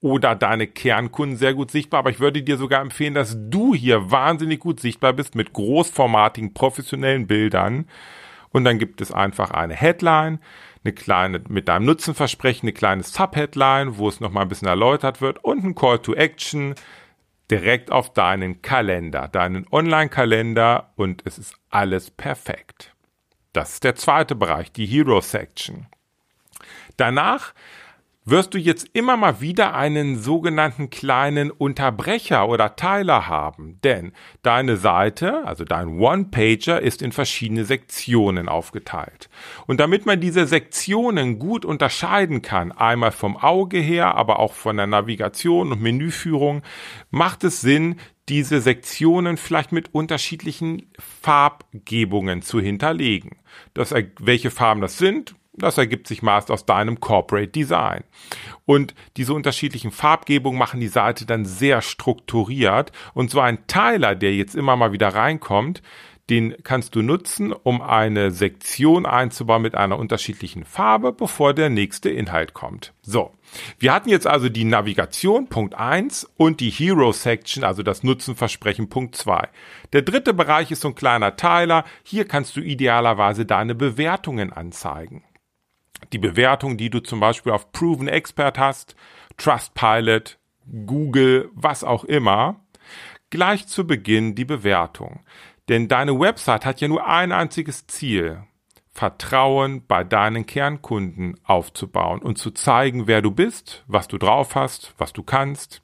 oder 0.00 0.36
deine 0.36 0.66
Kernkunden 0.66 1.36
sehr 1.36 1.54
gut 1.54 1.70
sichtbar, 1.70 2.00
aber 2.00 2.10
ich 2.10 2.20
würde 2.20 2.42
dir 2.42 2.56
sogar 2.56 2.80
empfehlen, 2.80 3.14
dass 3.14 3.36
du 3.36 3.74
hier 3.74 4.10
wahnsinnig 4.10 4.60
gut 4.60 4.78
sichtbar 4.78 5.12
bist 5.12 5.34
mit 5.34 5.52
großformatigen 5.52 6.54
professionellen 6.54 7.26
Bildern 7.26 7.88
und 8.50 8.64
dann 8.64 8.78
gibt 8.78 9.00
es 9.00 9.10
einfach 9.10 9.50
eine 9.50 9.74
Headline, 9.74 10.38
eine 10.84 10.92
kleine 10.92 11.42
mit 11.48 11.68
deinem 11.68 11.86
Nutzenversprechen, 11.86 12.66
eine 12.66 12.72
kleine 12.72 13.02
Subheadline, 13.02 13.96
wo 13.96 14.08
es 14.08 14.20
nochmal 14.20 14.42
ein 14.42 14.48
bisschen 14.48 14.68
erläutert 14.68 15.20
wird 15.20 15.42
und 15.42 15.64
ein 15.64 15.74
Call 15.74 15.98
to 15.98 16.14
Action 16.14 16.74
direkt 17.50 17.90
auf 17.90 18.12
deinen 18.12 18.62
Kalender, 18.62 19.28
deinen 19.28 19.66
Online-Kalender 19.70 20.92
und 20.96 21.22
es 21.24 21.38
ist 21.38 21.56
alles 21.70 22.10
perfekt. 22.10 22.94
Das 23.52 23.74
ist 23.74 23.84
der 23.84 23.94
zweite 23.94 24.34
Bereich, 24.34 24.72
die 24.72 24.86
Hero 24.86 25.20
Section. 25.20 25.86
Danach 26.96 27.54
wirst 28.26 28.54
du 28.54 28.58
jetzt 28.58 28.88
immer 28.94 29.16
mal 29.16 29.40
wieder 29.40 29.74
einen 29.74 30.16
sogenannten 30.16 30.88
kleinen 30.88 31.50
Unterbrecher 31.50 32.48
oder 32.48 32.74
Teiler 32.74 33.28
haben, 33.28 33.78
denn 33.84 34.12
deine 34.42 34.76
Seite, 34.76 35.46
also 35.46 35.64
dein 35.64 35.98
One-Pager, 35.98 36.80
ist 36.80 37.02
in 37.02 37.12
verschiedene 37.12 37.66
Sektionen 37.66 38.48
aufgeteilt. 38.48 39.28
Und 39.66 39.78
damit 39.78 40.06
man 40.06 40.20
diese 40.20 40.46
Sektionen 40.46 41.38
gut 41.38 41.66
unterscheiden 41.66 42.40
kann, 42.40 42.72
einmal 42.72 43.12
vom 43.12 43.36
Auge 43.36 43.78
her, 43.78 44.14
aber 44.14 44.38
auch 44.38 44.54
von 44.54 44.78
der 44.78 44.86
Navigation 44.86 45.72
und 45.72 45.82
Menüführung, 45.82 46.62
macht 47.10 47.44
es 47.44 47.60
Sinn, 47.60 47.96
diese 48.30 48.62
Sektionen 48.62 49.36
vielleicht 49.36 49.70
mit 49.70 49.94
unterschiedlichen 49.94 50.90
Farbgebungen 50.98 52.40
zu 52.40 52.58
hinterlegen. 52.58 53.36
Das, 53.74 53.94
welche 54.18 54.50
Farben 54.50 54.80
das 54.80 54.96
sind, 54.96 55.34
das 55.56 55.78
ergibt 55.78 56.08
sich 56.08 56.22
meist 56.22 56.50
aus 56.50 56.66
deinem 56.66 57.00
Corporate 57.00 57.48
Design. 57.48 58.04
Und 58.66 58.94
diese 59.16 59.34
unterschiedlichen 59.34 59.90
Farbgebungen 59.90 60.58
machen 60.58 60.80
die 60.80 60.88
Seite 60.88 61.26
dann 61.26 61.44
sehr 61.44 61.82
strukturiert. 61.82 62.92
Und 63.14 63.30
so 63.30 63.40
ein 63.40 63.66
Teiler, 63.66 64.14
der 64.14 64.34
jetzt 64.34 64.54
immer 64.54 64.76
mal 64.76 64.92
wieder 64.92 65.08
reinkommt, 65.08 65.82
den 66.30 66.54
kannst 66.62 66.94
du 66.94 67.02
nutzen, 67.02 67.52
um 67.52 67.82
eine 67.82 68.30
Sektion 68.30 69.04
einzubauen 69.04 69.60
mit 69.60 69.74
einer 69.74 69.98
unterschiedlichen 69.98 70.64
Farbe, 70.64 71.12
bevor 71.12 71.52
der 71.52 71.68
nächste 71.68 72.08
Inhalt 72.08 72.54
kommt. 72.54 72.94
So. 73.02 73.32
Wir 73.78 73.92
hatten 73.92 74.08
jetzt 74.08 74.26
also 74.26 74.48
die 74.48 74.64
Navigation 74.64 75.48
Punkt 75.48 75.74
1 75.74 76.30
und 76.38 76.60
die 76.60 76.70
Hero 76.70 77.12
Section, 77.12 77.62
also 77.62 77.82
das 77.82 78.02
Nutzenversprechen 78.02 78.88
Punkt 78.88 79.16
2. 79.16 79.48
Der 79.92 80.00
dritte 80.00 80.32
Bereich 80.32 80.70
ist 80.70 80.80
so 80.80 80.88
ein 80.88 80.94
kleiner 80.94 81.36
Teiler. 81.36 81.84
Hier 82.02 82.24
kannst 82.24 82.56
du 82.56 82.60
idealerweise 82.60 83.44
deine 83.44 83.74
Bewertungen 83.74 84.50
anzeigen 84.50 85.22
die 86.12 86.18
Bewertung, 86.18 86.76
die 86.76 86.90
du 86.90 87.00
zum 87.00 87.20
Beispiel 87.20 87.52
auf 87.52 87.72
Proven 87.72 88.08
Expert 88.08 88.58
hast, 88.58 88.94
Trustpilot, 89.36 90.38
Google, 90.86 91.50
was 91.54 91.84
auch 91.84 92.04
immer, 92.04 92.60
gleich 93.30 93.66
zu 93.66 93.86
Beginn 93.86 94.34
die 94.34 94.44
Bewertung. 94.44 95.20
Denn 95.68 95.88
deine 95.88 96.18
Website 96.18 96.64
hat 96.64 96.80
ja 96.80 96.88
nur 96.88 97.06
ein 97.06 97.32
einziges 97.32 97.86
Ziel, 97.86 98.42
Vertrauen 98.92 99.84
bei 99.86 100.04
deinen 100.04 100.46
Kernkunden 100.46 101.40
aufzubauen 101.42 102.22
und 102.22 102.38
zu 102.38 102.52
zeigen, 102.52 103.08
wer 103.08 103.22
du 103.22 103.32
bist, 103.32 103.82
was 103.88 104.06
du 104.06 104.18
drauf 104.18 104.54
hast, 104.54 104.94
was 104.98 105.12
du 105.12 105.24
kannst. 105.24 105.82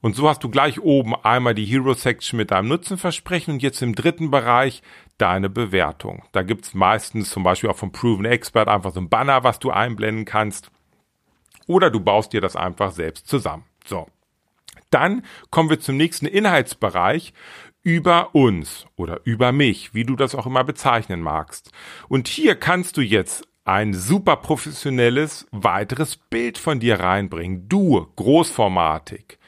Und 0.00 0.16
so 0.16 0.28
hast 0.28 0.42
du 0.42 0.48
gleich 0.48 0.80
oben 0.80 1.14
einmal 1.14 1.54
die 1.54 1.64
Hero 1.64 1.94
Section 1.94 2.36
mit 2.36 2.50
deinem 2.50 2.68
Nutzenversprechen 2.68 3.54
und 3.54 3.62
jetzt 3.62 3.82
im 3.82 3.94
dritten 3.94 4.30
Bereich 4.30 4.82
deine 5.22 5.48
Bewertung. 5.48 6.24
Da 6.32 6.42
gibt's 6.42 6.74
meistens 6.74 7.30
zum 7.30 7.44
Beispiel 7.44 7.70
auch 7.70 7.76
vom 7.76 7.92
Proven 7.92 8.24
Expert 8.24 8.66
einfach 8.66 8.92
so 8.92 9.00
ein 9.00 9.08
Banner, 9.08 9.44
was 9.44 9.60
du 9.60 9.70
einblenden 9.70 10.24
kannst. 10.24 10.72
Oder 11.68 11.90
du 11.90 12.00
baust 12.00 12.32
dir 12.32 12.40
das 12.40 12.56
einfach 12.56 12.90
selbst 12.90 13.28
zusammen. 13.28 13.64
So. 13.84 14.08
Dann 14.90 15.24
kommen 15.50 15.70
wir 15.70 15.78
zum 15.78 15.96
nächsten 15.96 16.26
Inhaltsbereich 16.26 17.34
über 17.82 18.34
uns 18.34 18.86
oder 18.96 19.20
über 19.22 19.52
mich, 19.52 19.94
wie 19.94 20.02
du 20.04 20.16
das 20.16 20.34
auch 20.34 20.46
immer 20.46 20.64
bezeichnen 20.64 21.20
magst. 21.20 21.70
Und 22.08 22.26
hier 22.26 22.56
kannst 22.56 22.96
du 22.96 23.00
jetzt 23.00 23.46
ein 23.64 23.94
super 23.94 24.34
professionelles 24.34 25.46
weiteres 25.52 26.16
Bild 26.16 26.58
von 26.58 26.80
dir 26.80 26.98
reinbringen. 26.98 27.68
Du, 27.68 28.08
großformatig, 28.16 29.38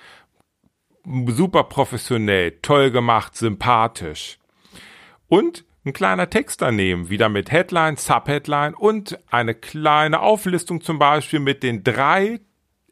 super 1.26 1.64
professionell, 1.64 2.52
toll 2.62 2.92
gemacht, 2.92 3.36
sympathisch 3.36 4.38
und 5.34 5.64
ein 5.84 5.92
kleiner 5.92 6.30
Text 6.30 6.62
daneben, 6.62 7.10
wieder 7.10 7.28
mit 7.28 7.50
Headline, 7.50 7.96
Subheadline 7.96 8.72
und 8.72 9.18
eine 9.32 9.56
kleine 9.56 10.20
Auflistung 10.20 10.80
zum 10.80 11.00
Beispiel 11.00 11.40
mit 11.40 11.64
den 11.64 11.82
drei 11.82 12.40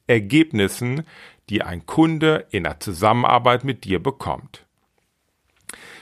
Ergebnissen, 0.09 1.05
die 1.49 1.63
ein 1.63 1.87
Kunde 1.87 2.49
in 2.51 2.65
der 2.65 2.81
Zusammenarbeit 2.81 3.63
mit 3.63 3.85
dir 3.85 4.03
bekommt. 4.03 4.67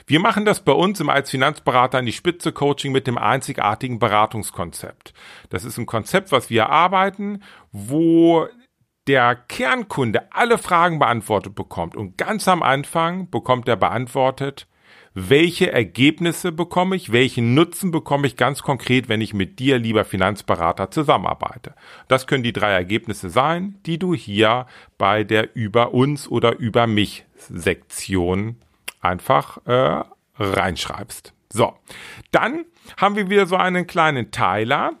Wir 0.07 0.19
machen 0.19 0.43
das 0.43 0.65
bei 0.65 0.71
uns 0.71 0.99
im 0.99 1.09
als 1.09 1.29
Finanzberater 1.29 1.99
an 1.99 2.07
die 2.07 2.11
Spitze 2.11 2.51
Coaching 2.51 2.91
mit 2.91 3.05
dem 3.05 3.19
einzigartigen 3.19 3.99
Beratungskonzept. 3.99 5.13
Das 5.51 5.63
ist 5.63 5.77
ein 5.77 5.85
Konzept, 5.85 6.31
was 6.31 6.49
wir 6.49 6.69
arbeiten, 6.69 7.43
wo 7.71 8.47
der 9.05 9.35
Kernkunde 9.35 10.31
alle 10.31 10.57
Fragen 10.57 10.97
beantwortet 10.97 11.53
bekommt 11.53 11.95
und 11.95 12.17
ganz 12.17 12.47
am 12.47 12.63
Anfang 12.63 13.29
bekommt 13.29 13.67
er 13.67 13.77
beantwortet, 13.77 14.67
welche 15.13 15.71
Ergebnisse 15.71 16.51
bekomme 16.51 16.95
ich, 16.95 17.11
welchen 17.11 17.53
Nutzen 17.53 17.91
bekomme 17.91 18.27
ich 18.27 18.37
ganz 18.37 18.63
konkret, 18.63 19.09
wenn 19.09 19.19
ich 19.19 19.33
mit 19.33 19.59
dir, 19.59 19.77
lieber 19.77 20.05
Finanzberater, 20.05 20.89
zusammenarbeite. 20.89 21.75
Das 22.07 22.27
können 22.27 22.43
die 22.43 22.53
drei 22.53 22.71
Ergebnisse 22.71 23.29
sein, 23.29 23.77
die 23.85 23.99
du 23.99 24.13
hier 24.13 24.67
bei 24.97 25.23
der 25.23 25.55
Über 25.55 25.93
uns 25.93 26.29
oder 26.29 26.57
Über 26.57 26.87
mich 26.87 27.25
Sektion 27.35 28.55
einfach 29.01 29.65
äh, 29.65 30.03
reinschreibst. 30.37 31.33
So, 31.49 31.73
dann 32.31 32.65
haben 32.95 33.15
wir 33.15 33.29
wieder 33.29 33.47
so 33.47 33.57
einen 33.57 33.87
kleinen 33.87 34.31
Teiler. 34.31 34.93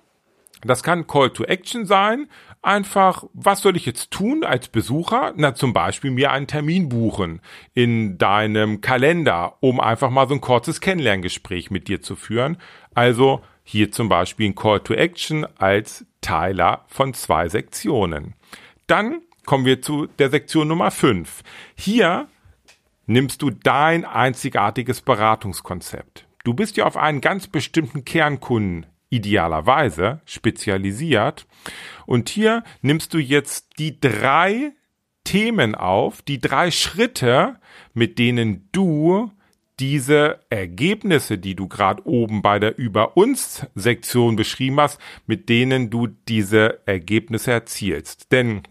Das 0.63 0.83
kann 0.83 1.07
Call 1.07 1.29
to 1.31 1.43
Action 1.45 1.85
sein 1.85 2.27
einfach, 2.61 3.25
was 3.33 3.61
soll 3.61 3.75
ich 3.75 3.85
jetzt 3.85 4.11
tun 4.11 4.43
als 4.43 4.67
Besucher? 4.67 5.33
Na, 5.35 5.55
zum 5.55 5.73
Beispiel 5.73 6.11
mir 6.11 6.31
einen 6.31 6.47
Termin 6.47 6.89
buchen 6.89 7.41
in 7.73 8.17
deinem 8.17 8.81
Kalender, 8.81 9.57
um 9.59 9.79
einfach 9.79 10.09
mal 10.09 10.27
so 10.27 10.35
ein 10.35 10.41
kurzes 10.41 10.81
Kennenlerngespräch 10.81 11.71
mit 11.71 11.87
dir 11.87 12.01
zu 12.01 12.15
führen. 12.15 12.57
Also 12.93 13.41
hier 13.63 13.91
zum 13.91 14.09
Beispiel 14.09 14.49
ein 14.49 14.55
Call 14.55 14.81
to 14.81 14.93
Action 14.93 15.45
als 15.57 16.05
Teiler 16.21 16.85
von 16.87 17.13
zwei 17.13 17.49
Sektionen. 17.49 18.33
Dann 18.87 19.21
kommen 19.45 19.65
wir 19.65 19.81
zu 19.81 20.07
der 20.07 20.29
Sektion 20.29 20.67
Nummer 20.67 20.91
5. 20.91 21.43
Hier 21.75 22.27
nimmst 23.05 23.41
du 23.41 23.49
dein 23.49 24.05
einzigartiges 24.05 25.01
Beratungskonzept. 25.01 26.25
Du 26.43 26.53
bist 26.53 26.77
ja 26.77 26.85
auf 26.85 26.97
einen 26.97 27.21
ganz 27.21 27.47
bestimmten 27.47 28.03
Kernkunden 28.03 28.85
idealerweise 29.11 30.21
spezialisiert. 30.25 31.45
Und 32.07 32.29
hier 32.29 32.63
nimmst 32.81 33.13
du 33.13 33.19
jetzt 33.19 33.77
die 33.77 33.99
drei 33.99 34.71
Themen 35.23 35.75
auf, 35.75 36.23
die 36.23 36.41
drei 36.41 36.71
Schritte, 36.71 37.59
mit 37.93 38.17
denen 38.17 38.67
du 38.71 39.31
diese 39.79 40.39
Ergebnisse, 40.49 41.37
die 41.37 41.55
du 41.55 41.67
gerade 41.67 42.05
oben 42.05 42.41
bei 42.41 42.59
der 42.59 42.77
Über 42.77 43.17
uns 43.17 43.65
Sektion 43.75 44.35
beschrieben 44.35 44.79
hast, 44.79 44.99
mit 45.25 45.49
denen 45.49 45.89
du 45.89 46.07
diese 46.07 46.85
Ergebnisse 46.85 47.51
erzielst. 47.51 48.31
Denn 48.31 48.61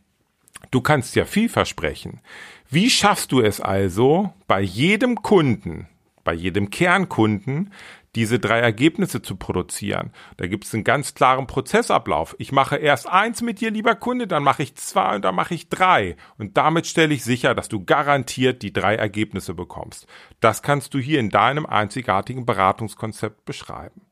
du 0.71 0.81
kannst 0.81 1.17
ja 1.17 1.25
viel 1.25 1.49
versprechen. 1.49 2.21
Wie 2.69 2.91
schaffst 2.91 3.33
du 3.33 3.41
es 3.41 3.61
also, 3.61 4.33
bei 4.47 4.61
jedem 4.61 5.17
Kunden, 5.17 5.89
bei 6.23 6.35
jedem 6.35 6.71
Kernkunden, 6.71 7.73
diese 8.17 8.39
drei 8.39 8.59
Ergebnisse 8.59 9.23
zu 9.23 9.37
produzieren. 9.37 10.13
Da 10.37 10.47
gibt 10.47 10.65
es 10.65 10.75
einen 10.75 10.85
ganz 10.85 11.15
klaren 11.15 11.47
Prozessablauf. 11.47 12.35
Ich 12.39 12.51
mache 12.51 12.77
erst 12.77 13.09
eins 13.09 13.43
mit 13.43 13.61
dir, 13.61 13.71
lieber 13.71 13.95
Kunde, 13.95 14.27
dann 14.27 14.43
mache 14.43 14.63
ich 14.63 14.75
zwei 14.75 15.15
und 15.15 15.25
dann 15.25 15.35
mache 15.35 15.55
ich 15.55 15.69
drei. 15.69 16.17
Und 16.37 16.57
damit 16.57 16.87
stelle 16.87 17.15
ich 17.15 17.23
sicher, 17.23 17.55
dass 17.55 17.69
du 17.69 17.85
garantiert 17.85 18.63
die 18.63 18.73
drei 18.73 18.97
Ergebnisse 18.97 19.55
bekommst. 19.55 20.07
Das 20.41 20.63
kannst 20.63 20.95
du 20.95 20.99
hier 20.99 21.21
in 21.21 21.31
deinem 21.31 21.67
einzigartigen 21.67 22.47
Beratungskonzept 22.47 23.45
beschreiben. 23.45 24.03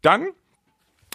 Dann 0.00 0.30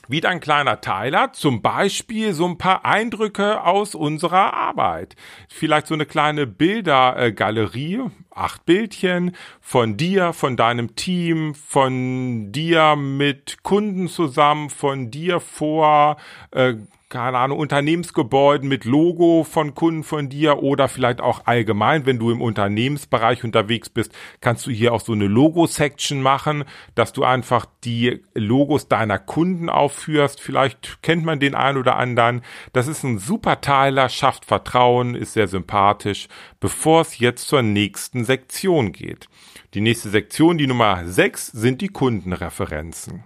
wieder 0.08 0.30
ein 0.30 0.40
kleiner 0.40 0.82
Teiler, 0.82 1.34
zum 1.34 1.62
Beispiel 1.62 2.34
so 2.34 2.46
ein 2.46 2.58
paar 2.58 2.86
Eindrücke 2.86 3.64
aus 3.64 3.96
unserer 3.96 4.54
Arbeit. 4.54 5.16
Vielleicht 5.50 5.88
so 5.88 5.94
eine 5.94 6.06
kleine 6.06 6.48
Bildergalerie, 6.48 8.04
acht 8.32 8.66
Bildchen 8.66 9.36
von 9.62 9.98
dir, 9.98 10.34
von 10.34 10.58
deinem 10.58 10.96
Team, 10.96 11.56
von 11.56 12.52
dir 12.52 12.96
mit 12.96 13.64
Kunden 13.64 14.08
zusammen, 14.08 14.70
von 14.70 15.12
dir 15.12 15.40
vor 15.40 16.18
äh, 16.52 16.76
keine 17.16 17.38
Ahnung, 17.38 17.60
Unternehmensgebäuden 17.60 18.68
mit 18.68 18.86
Logo 18.86 19.46
von 19.50 19.74
Kunden 19.74 20.04
von 20.04 20.30
dir 20.30 20.62
oder 20.62 20.88
vielleicht 20.88 21.22
auch 21.22 21.46
allgemein, 21.46 22.06
wenn 22.06 22.20
du 22.20 22.30
im 22.30 22.42
Unternehmensbereich 22.42 23.44
unterwegs 23.44 23.90
bist, 23.90 24.14
kannst 24.42 24.68
du 24.68 24.72
hier 24.72 24.94
auch 24.94 25.02
so 25.02 25.14
eine 25.14 25.28
Logo-Section 25.28 26.22
machen, 26.22 26.66
dass 26.94 27.14
du 27.14 27.24
einfach 27.24 27.66
die 27.84 28.22
Logos 28.34 28.88
deiner 28.90 29.18
Kunden 29.18 29.70
aufführst. 29.70 30.42
Vielleicht 30.42 31.02
kennt 31.02 31.26
man 31.26 31.40
den 31.40 31.56
einen 31.56 31.78
oder 31.78 31.96
anderen. 31.96 32.42
Das 32.74 32.88
ist 32.88 33.04
ein 33.04 33.18
super 33.18 33.62
Teiler, 33.62 34.10
schafft 34.10 34.46
Vertrauen, 34.46 35.16
ist 35.16 35.34
sehr 35.34 35.48
sympathisch, 35.48 36.28
bevor 36.60 37.02
es 37.02 37.18
jetzt 37.18 37.48
zur 37.48 37.62
nächsten 37.62 38.26
Sektion 38.26 38.92
geht. 38.92 39.30
Die 39.74 39.82
nächste 39.82 40.10
Sektion, 40.10 40.58
die 40.58 40.68
Nummer 40.68 41.06
6, 41.06 41.48
sind 41.48 41.82
die 41.82 41.90
Kundenreferenzen. 41.90 43.24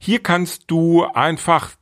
Hier 0.00 0.22
kannst 0.22 0.64
du 0.70 1.04
einfach 1.04 1.77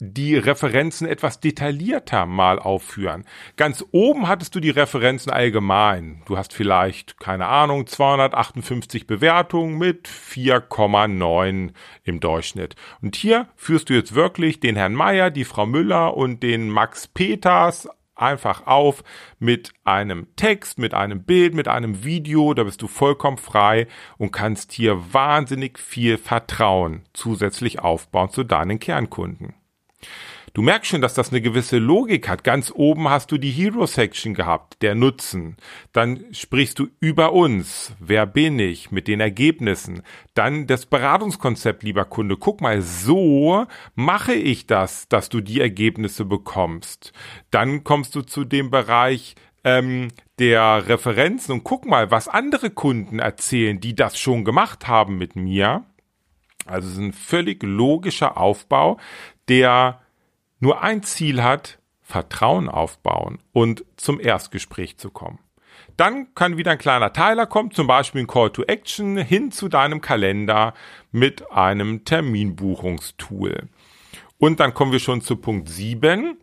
die 0.00 0.36
Referenzen 0.36 1.06
etwas 1.06 1.40
detaillierter 1.40 2.26
mal 2.26 2.58
aufführen. 2.58 3.24
Ganz 3.56 3.84
oben 3.90 4.28
hattest 4.28 4.54
du 4.54 4.60
die 4.60 4.70
Referenzen 4.70 5.32
allgemein. 5.32 6.22
Du 6.26 6.36
hast 6.36 6.52
vielleicht, 6.52 7.18
keine 7.18 7.46
Ahnung, 7.46 7.86
258 7.86 9.06
Bewertungen 9.06 9.76
mit 9.78 10.08
4,9 10.08 11.70
im 12.04 12.20
Durchschnitt. 12.20 12.76
Und 13.02 13.16
hier 13.16 13.48
führst 13.56 13.90
du 13.90 13.94
jetzt 13.94 14.14
wirklich 14.14 14.60
den 14.60 14.76
Herrn 14.76 14.94
Meier, 14.94 15.30
die 15.30 15.44
Frau 15.44 15.66
Müller 15.66 16.16
und 16.16 16.42
den 16.42 16.70
Max 16.70 17.08
Peters 17.08 17.88
einfach 18.18 18.66
auf 18.66 19.04
mit 19.38 19.72
einem 19.84 20.26
Text, 20.36 20.78
mit 20.78 20.94
einem 20.94 21.22
Bild, 21.22 21.54
mit 21.54 21.68
einem 21.68 22.04
Video, 22.04 22.52
da 22.54 22.64
bist 22.64 22.82
du 22.82 22.88
vollkommen 22.88 23.38
frei 23.38 23.86
und 24.16 24.32
kannst 24.32 24.72
hier 24.72 25.12
wahnsinnig 25.12 25.78
viel 25.78 26.18
Vertrauen 26.18 27.02
zusätzlich 27.12 27.80
aufbauen 27.80 28.30
zu 28.30 28.44
deinen 28.44 28.80
Kernkunden. 28.80 29.54
Du 30.54 30.62
merkst 30.62 30.90
schon, 30.90 31.00
dass 31.00 31.14
das 31.14 31.30
eine 31.30 31.40
gewisse 31.40 31.78
Logik 31.78 32.28
hat. 32.28 32.42
Ganz 32.42 32.72
oben 32.74 33.08
hast 33.08 33.30
du 33.30 33.38
die 33.38 33.50
Hero 33.50 33.86
Section 33.86 34.34
gehabt, 34.34 34.82
der 34.82 34.94
Nutzen. 34.94 35.56
Dann 35.92 36.24
sprichst 36.32 36.78
du 36.78 36.88
über 37.00 37.32
uns. 37.32 37.92
Wer 38.00 38.26
bin 38.26 38.58
ich? 38.58 38.90
Mit 38.90 39.08
den 39.08 39.20
Ergebnissen. 39.20 40.02
Dann 40.34 40.66
das 40.66 40.86
Beratungskonzept, 40.86 41.82
lieber 41.82 42.06
Kunde. 42.06 42.36
Guck 42.36 42.60
mal, 42.60 42.80
so 42.82 43.66
mache 43.94 44.34
ich 44.34 44.66
das, 44.66 45.08
dass 45.08 45.28
du 45.28 45.40
die 45.40 45.60
Ergebnisse 45.60 46.24
bekommst. 46.24 47.12
Dann 47.50 47.84
kommst 47.84 48.14
du 48.14 48.22
zu 48.22 48.44
dem 48.44 48.70
Bereich, 48.70 49.36
ähm, 49.64 50.08
der 50.38 50.88
Referenzen 50.88 51.52
und 51.52 51.64
guck 51.64 51.84
mal, 51.84 52.10
was 52.10 52.28
andere 52.28 52.70
Kunden 52.70 53.18
erzählen, 53.18 53.80
die 53.80 53.94
das 53.94 54.18
schon 54.18 54.44
gemacht 54.44 54.88
haben 54.88 55.18
mit 55.18 55.36
mir. 55.36 55.84
Also 56.64 56.88
es 56.88 56.94
ist 56.94 57.00
ein 57.00 57.12
völlig 57.12 57.62
logischer 57.62 58.36
Aufbau, 58.36 58.98
der 59.48 60.00
nur 60.60 60.82
ein 60.82 61.02
Ziel 61.02 61.42
hat, 61.42 61.78
Vertrauen 62.02 62.68
aufbauen 62.68 63.38
und 63.52 63.84
zum 63.96 64.18
Erstgespräch 64.18 64.98
zu 64.98 65.10
kommen. 65.10 65.40
Dann 65.96 66.34
kann 66.34 66.56
wieder 66.56 66.72
ein 66.72 66.78
kleiner 66.78 67.12
Teiler 67.12 67.46
kommen, 67.46 67.70
zum 67.70 67.86
Beispiel 67.86 68.22
ein 68.22 68.26
Call 68.26 68.50
to 68.50 68.62
Action 68.62 69.16
hin 69.18 69.50
zu 69.50 69.68
deinem 69.68 70.00
Kalender 70.00 70.74
mit 71.10 71.50
einem 71.50 72.04
Terminbuchungstool. 72.04 73.68
Und 74.38 74.60
dann 74.60 74.74
kommen 74.74 74.92
wir 74.92 75.00
schon 75.00 75.20
zu 75.20 75.36
Punkt 75.36 75.68
7. 75.68 76.38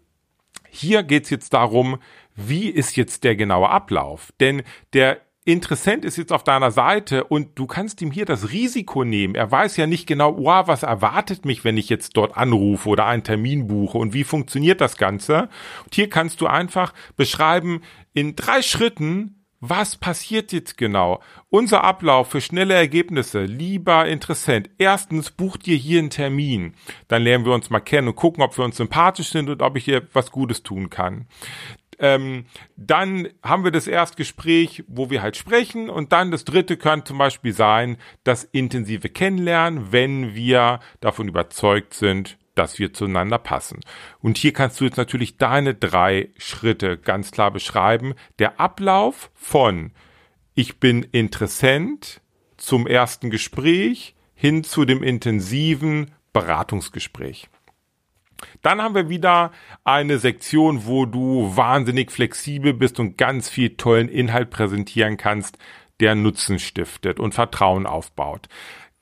Hier 0.70 1.04
geht 1.04 1.24
es 1.24 1.30
jetzt 1.30 1.54
darum, 1.54 2.00
wie 2.36 2.70
ist 2.70 2.98
jetzt 2.98 3.24
der 3.24 3.36
genaue 3.36 3.70
Ablauf? 3.70 4.34
Denn 4.42 4.64
der 4.94 5.22
Interessent 5.48 6.06
ist 6.06 6.18
jetzt 6.18 6.34
auf 6.34 6.44
deiner 6.44 6.72
Seite 6.72 7.24
und 7.24 7.60
du 7.60 7.68
kannst 7.68 8.02
ihm 8.02 8.10
hier 8.10 8.26
das 8.26 8.50
Risiko 8.50 9.04
nehmen. 9.04 9.36
Er 9.36 9.52
weiß 9.52 9.78
ja 9.78 9.86
nicht 9.86 10.08
genau, 10.08 10.36
wow, 10.40 10.68
was 10.68 10.82
erwartet 10.82 11.46
mich, 11.46 11.64
wenn 11.64 11.78
ich 11.78 11.88
jetzt 11.88 12.18
dort 12.18 12.36
anrufe 12.36 12.90
oder 12.90 13.06
einen 13.06 13.24
Termin 13.24 13.68
buche 13.68 14.00
und 14.00 14.16
wie 14.16 14.24
funktioniert 14.24 14.82
das 14.82 14.98
Ganze. 14.98 15.50
Und 15.84 15.94
hier 15.94 16.10
kannst 16.10 16.42
du 16.42 16.48
einfach 16.48 16.96
beschreiben 17.16 17.82
in 18.14 18.36
drei 18.36 18.64
Schritten, 18.64 19.46
was 19.60 19.96
passiert 19.96 20.52
jetzt 20.52 20.78
genau? 20.78 21.22
Unser 21.50 21.84
Ablauf 21.84 22.30
für 22.30 22.42
schnelle 22.42 22.74
Ergebnisse. 22.74 23.44
Lieber 23.44 24.08
Interessent, 24.08 24.70
erstens 24.80 25.32
bucht 25.32 25.68
dir 25.68 25.78
hier 25.78 26.00
einen 26.00 26.10
Termin. 26.10 26.74
Dann 27.08 27.22
lernen 27.22 27.46
wir 27.46 27.54
uns 27.54 27.70
mal 27.70 27.80
kennen 27.80 28.08
und 28.08 28.16
gucken, 28.16 28.44
ob 28.44 28.58
wir 28.58 28.66
uns 28.66 28.78
sympathisch 28.78 29.30
sind 29.30 29.50
und 29.50 29.62
ob 29.62 29.78
ich 29.78 29.86
dir 29.86 30.08
was 30.14 30.32
Gutes 30.32 30.64
tun 30.64 30.90
kann. 30.90 31.28
Ähm, 32.00 32.46
dann 32.76 33.30
haben 33.44 33.64
wir 33.64 33.72
das 33.72 33.88
Erstgespräch, 33.88 34.84
wo 34.88 35.10
wir 35.10 35.22
halt 35.22 35.38
sprechen. 35.38 35.90
Und 35.90 36.12
dann 36.12 36.32
das 36.32 36.46
dritte 36.46 36.78
kann 36.78 37.06
zum 37.06 37.18
Beispiel 37.18 37.54
sein, 37.54 37.98
das 38.24 38.44
intensive 38.44 39.10
Kennenlernen, 39.10 39.92
wenn 39.92 40.36
wir 40.36 40.80
davon 41.02 41.28
überzeugt 41.28 41.94
sind, 41.94 42.38
dass 42.56 42.80
wir 42.80 42.94
zueinander 42.94 43.38
passen. 43.38 43.82
Und 44.22 44.38
hier 44.38 44.54
kannst 44.54 44.80
du 44.80 44.86
jetzt 44.86 44.98
natürlich 44.98 45.38
deine 45.38 45.76
drei 45.76 46.30
Schritte 46.38 46.98
ganz 46.98 47.32
klar 47.32 47.52
beschreiben. 47.52 48.14
Der 48.40 48.60
Ablauf 48.60 49.30
von 49.34 49.92
ich 50.54 50.80
bin 50.80 51.04
Interessent 51.04 52.22
zum 52.56 52.88
ersten 52.88 53.30
Gespräch 53.30 54.16
hin 54.34 54.64
zu 54.64 54.86
dem 54.86 55.04
intensiven 55.04 56.12
Beratungsgespräch. 56.32 57.50
Dann 58.62 58.82
haben 58.82 58.96
wir 58.96 59.10
wieder 59.10 59.52
eine 59.84 60.18
Sektion, 60.18 60.86
wo 60.86 61.06
du 61.06 61.56
wahnsinnig 61.56 62.12
flexibel 62.12 62.74
bist 62.74 63.00
und 63.00 63.18
ganz 63.18 63.50
viel 63.50 63.78
tollen 63.78 64.10
Inhalt 64.10 64.50
präsentieren 64.50 65.18
kannst, 65.18 65.58
der 66.00 66.16
Nutzen 66.16 66.60
stiftet 66.60 67.20
und 67.20 67.34
Vertrauen 67.34 67.86
aufbaut. 67.86 68.48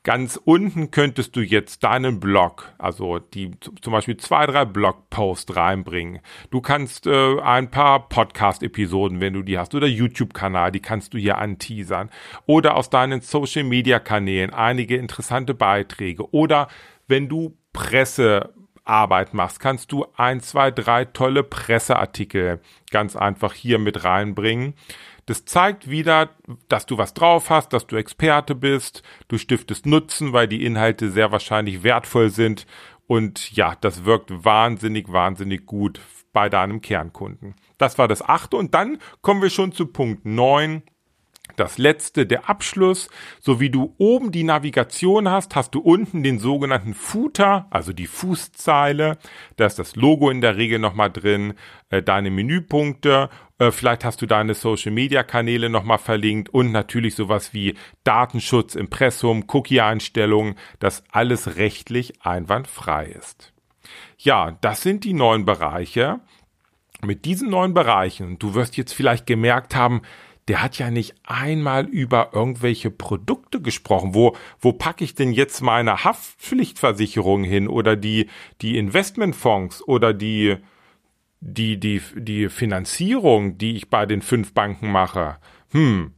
Ganz 0.05 0.35
unten 0.35 0.91
könntest 0.91 1.33
du 1.37 1.39
jetzt 1.39 1.85
deinen 1.85 2.19
Blog, 2.19 2.73
also 2.77 3.19
die 3.19 3.51
zum 3.79 3.93
Beispiel 3.93 4.17
zwei, 4.17 4.45
drei 4.45 4.65
Blogposts 4.65 5.55
reinbringen. 5.55 6.19
Du 6.51 6.59
kannst 6.59 7.07
äh, 7.07 7.39
ein 7.39 7.71
paar 7.71 8.09
Podcast-Episoden, 8.09 9.21
wenn 9.21 9.31
du 9.33 9.43
die 9.43 9.57
hast, 9.57 9.73
oder 9.75 9.87
YouTube-Kanal, 9.87 10.73
die 10.73 10.81
kannst 10.81 11.13
du 11.13 11.17
hier 11.17 11.37
anteasern. 11.37 12.09
Oder 12.45 12.75
aus 12.75 12.89
deinen 12.89 13.21
Social-Media-Kanälen 13.21 14.53
einige 14.53 14.97
interessante 14.97 15.53
Beiträge. 15.53 16.29
Oder 16.33 16.67
wenn 17.07 17.29
du 17.29 17.57
Presse 17.71 18.53
Arbeit 18.85 19.33
machst, 19.33 19.59
kannst 19.59 19.91
du 19.91 20.05
ein, 20.15 20.41
zwei, 20.41 20.71
drei 20.71 21.05
tolle 21.05 21.43
Presseartikel 21.43 22.61
ganz 22.91 23.15
einfach 23.15 23.53
hier 23.53 23.79
mit 23.79 24.03
reinbringen. 24.03 24.73
Das 25.25 25.45
zeigt 25.45 25.89
wieder, 25.89 26.31
dass 26.67 26.85
du 26.85 26.97
was 26.97 27.13
drauf 27.13 27.49
hast, 27.49 27.71
dass 27.71 27.87
du 27.87 27.95
Experte 27.95 28.55
bist, 28.55 29.03
du 29.29 29.37
stiftest 29.37 29.85
Nutzen, 29.85 30.33
weil 30.33 30.47
die 30.47 30.65
Inhalte 30.65 31.11
sehr 31.11 31.31
wahrscheinlich 31.31 31.83
wertvoll 31.83 32.29
sind 32.29 32.65
und 33.07 33.51
ja, 33.51 33.75
das 33.79 34.05
wirkt 34.05 34.43
wahnsinnig, 34.43 35.11
wahnsinnig 35.11 35.65
gut 35.65 36.01
bei 36.33 36.49
deinem 36.49 36.81
Kernkunden. 36.81 37.55
Das 37.77 37.97
war 37.97 38.07
das 38.07 38.21
achte 38.21 38.57
und 38.57 38.73
dann 38.73 38.97
kommen 39.21 39.41
wir 39.41 39.49
schon 39.49 39.71
zu 39.71 39.85
Punkt 39.85 40.25
neun 40.25 40.83
das 41.55 41.77
letzte, 41.77 42.25
der 42.25 42.49
Abschluss. 42.49 43.09
So 43.39 43.59
wie 43.59 43.69
du 43.69 43.93
oben 43.97 44.31
die 44.31 44.43
Navigation 44.43 45.29
hast, 45.29 45.55
hast 45.55 45.75
du 45.75 45.79
unten 45.79 46.23
den 46.23 46.39
sogenannten 46.39 46.93
Footer, 46.93 47.67
also 47.69 47.93
die 47.93 48.07
Fußzeile. 48.07 49.17
Da 49.57 49.65
ist 49.65 49.77
das 49.77 49.95
Logo 49.95 50.29
in 50.29 50.41
der 50.41 50.57
Regel 50.57 50.79
nochmal 50.79 51.11
drin, 51.11 51.53
äh, 51.89 52.01
deine 52.01 52.31
Menüpunkte. 52.31 53.29
Äh, 53.59 53.71
vielleicht 53.71 54.03
hast 54.03 54.21
du 54.21 54.25
deine 54.25 54.55
Social 54.55 54.91
Media 54.91 55.23
Kanäle 55.23 55.69
nochmal 55.69 55.99
verlinkt 55.99 56.49
und 56.49 56.71
natürlich 56.71 57.15
sowas 57.15 57.53
wie 57.53 57.75
Datenschutz, 58.03 58.75
Impressum, 58.75 59.45
Cookie-Einstellungen, 59.47 60.55
dass 60.79 61.03
alles 61.11 61.57
rechtlich 61.57 62.21
einwandfrei 62.21 63.05
ist. 63.05 63.53
Ja, 64.17 64.57
das 64.61 64.81
sind 64.81 65.03
die 65.03 65.13
neuen 65.13 65.45
Bereiche. 65.45 66.19
Mit 67.01 67.25
diesen 67.25 67.49
neuen 67.49 67.73
Bereichen, 67.73 68.39
du 68.39 68.55
wirst 68.55 68.77
jetzt 68.77 68.93
vielleicht 68.93 69.25
gemerkt 69.27 69.75
haben, 69.75 70.03
der 70.47 70.61
hat 70.61 70.77
ja 70.77 70.91
nicht 70.91 71.15
einmal 71.23 71.85
über 71.85 72.31
irgendwelche 72.33 72.91
Produkte 72.91 73.61
gesprochen. 73.61 74.13
Wo, 74.13 74.35
wo 74.59 74.73
packe 74.73 75.03
ich 75.03 75.15
denn 75.15 75.31
jetzt 75.31 75.61
meine 75.61 76.03
Haftpflichtversicherung 76.03 77.43
hin 77.43 77.67
oder 77.67 77.95
die, 77.95 78.27
die 78.61 78.77
Investmentfonds 78.77 79.87
oder 79.87 80.13
die, 80.13 80.57
die, 81.39 81.79
die, 81.79 82.01
die 82.15 82.49
Finanzierung, 82.49 83.57
die 83.57 83.75
ich 83.75 83.89
bei 83.89 84.05
den 84.05 84.21
fünf 84.21 84.53
Banken 84.53 84.91
mache, 84.91 85.37
hm, 85.71 86.13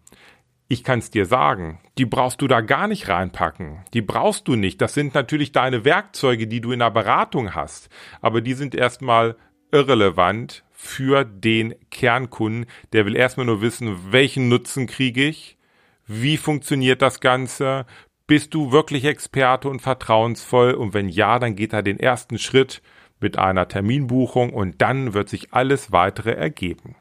ich 0.67 0.83
kann 0.83 0.99
es 0.99 1.11
dir 1.11 1.25
sagen, 1.25 1.79
die 1.99 2.05
brauchst 2.05 2.41
du 2.41 2.47
da 2.47 2.61
gar 2.61 2.87
nicht 2.87 3.07
reinpacken. 3.07 3.85
Die 3.93 4.01
brauchst 4.01 4.47
du 4.47 4.55
nicht. 4.55 4.81
Das 4.81 4.95
sind 4.95 5.13
natürlich 5.13 5.51
deine 5.51 5.85
Werkzeuge, 5.85 6.47
die 6.47 6.59
du 6.59 6.71
in 6.71 6.79
der 6.79 6.89
Beratung 6.89 7.53
hast. 7.53 7.89
Aber 8.19 8.41
die 8.41 8.53
sind 8.53 8.73
erstmal 8.73 9.37
irrelevant 9.71 10.64
für 10.85 11.25
den 11.25 11.73
Kernkunden. 11.89 12.67
Der 12.93 13.05
will 13.05 13.15
erstmal 13.15 13.47
nur 13.47 13.61
wissen, 13.61 14.11
welchen 14.11 14.49
Nutzen 14.49 14.85
kriege 14.87 15.25
ich? 15.25 15.57
Wie 16.05 16.37
funktioniert 16.37 17.01
das 17.01 17.19
Ganze? 17.19 17.85
Bist 18.27 18.53
du 18.53 18.71
wirklich 18.71 19.05
Experte 19.05 19.67
und 19.67 19.81
vertrauensvoll? 19.81 20.73
Und 20.73 20.93
wenn 20.93 21.09
ja, 21.09 21.39
dann 21.39 21.55
geht 21.55 21.73
er 21.73 21.81
den 21.81 21.99
ersten 21.99 22.37
Schritt 22.37 22.81
mit 23.19 23.37
einer 23.37 23.67
Terminbuchung 23.67 24.53
und 24.53 24.81
dann 24.81 25.13
wird 25.13 25.27
sich 25.27 25.53
alles 25.53 25.91
weitere 25.91 26.31
ergeben. 26.33 26.95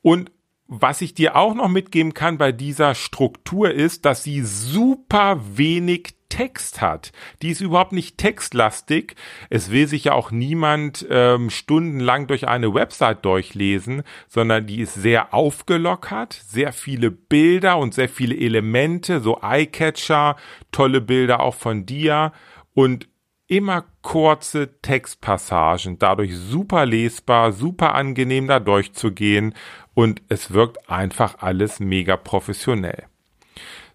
Und 0.00 0.32
was 0.66 1.00
ich 1.00 1.14
dir 1.14 1.36
auch 1.36 1.54
noch 1.54 1.68
mitgeben 1.68 2.14
kann 2.14 2.38
bei 2.38 2.52
dieser 2.52 2.94
Struktur 2.94 3.70
ist, 3.70 4.04
dass 4.04 4.22
sie 4.22 4.42
super 4.42 5.40
wenig 5.56 6.17
Text 6.28 6.80
hat. 6.80 7.12
Die 7.42 7.50
ist 7.50 7.60
überhaupt 7.60 7.92
nicht 7.92 8.18
textlastig. 8.18 9.16
Es 9.50 9.70
will 9.70 9.86
sich 9.86 10.04
ja 10.04 10.12
auch 10.12 10.30
niemand 10.30 11.06
ähm, 11.10 11.50
stundenlang 11.50 12.26
durch 12.26 12.48
eine 12.48 12.74
Website 12.74 13.24
durchlesen, 13.24 14.02
sondern 14.28 14.66
die 14.66 14.80
ist 14.80 14.94
sehr 14.94 15.34
aufgelockert, 15.34 16.32
sehr 16.32 16.72
viele 16.72 17.10
Bilder 17.10 17.78
und 17.78 17.94
sehr 17.94 18.08
viele 18.08 18.36
Elemente, 18.36 19.20
so 19.20 19.40
Eyecatcher, 19.42 20.36
tolle 20.72 21.00
Bilder 21.00 21.40
auch 21.40 21.54
von 21.54 21.86
dir 21.86 22.32
und 22.74 23.08
immer 23.48 23.84
kurze 24.02 24.80
Textpassagen, 24.82 25.98
dadurch 25.98 26.36
super 26.36 26.84
lesbar, 26.84 27.52
super 27.52 27.94
angenehm 27.94 28.46
da 28.46 28.60
durchzugehen 28.60 29.54
und 29.94 30.22
es 30.28 30.52
wirkt 30.52 30.88
einfach 30.90 31.36
alles 31.40 31.80
mega 31.80 32.16
professionell. 32.16 33.06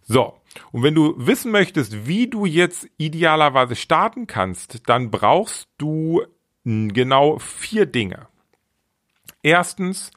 So, 0.02 0.34
und 0.72 0.84
wenn 0.84 0.96
du 0.96 1.14
wissen 1.18 1.52
möchtest, 1.52 2.08
wie 2.08 2.28
du 2.28 2.46
jetzt 2.46 2.88
idealerweise 2.98 3.76
starten 3.76 4.28
kannst, 4.28 4.88
dann 4.90 5.12
brauchst 5.12 5.68
du 5.78 6.24
genau 6.64 7.40
vier 7.40 7.86
Dinge. 7.86 8.28
Erstens, 9.42 10.12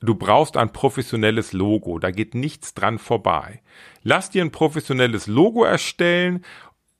du 0.00 0.14
brauchst 0.14 0.56
ein 0.56 0.72
professionelles 0.72 1.52
Logo, 1.52 1.98
da 1.98 2.10
geht 2.10 2.34
nichts 2.34 2.74
dran 2.74 2.98
vorbei. 2.98 3.62
Lass 4.02 4.30
dir 4.30 4.42
ein 4.42 4.52
professionelles 4.52 5.26
Logo 5.26 5.64
erstellen, 5.64 6.44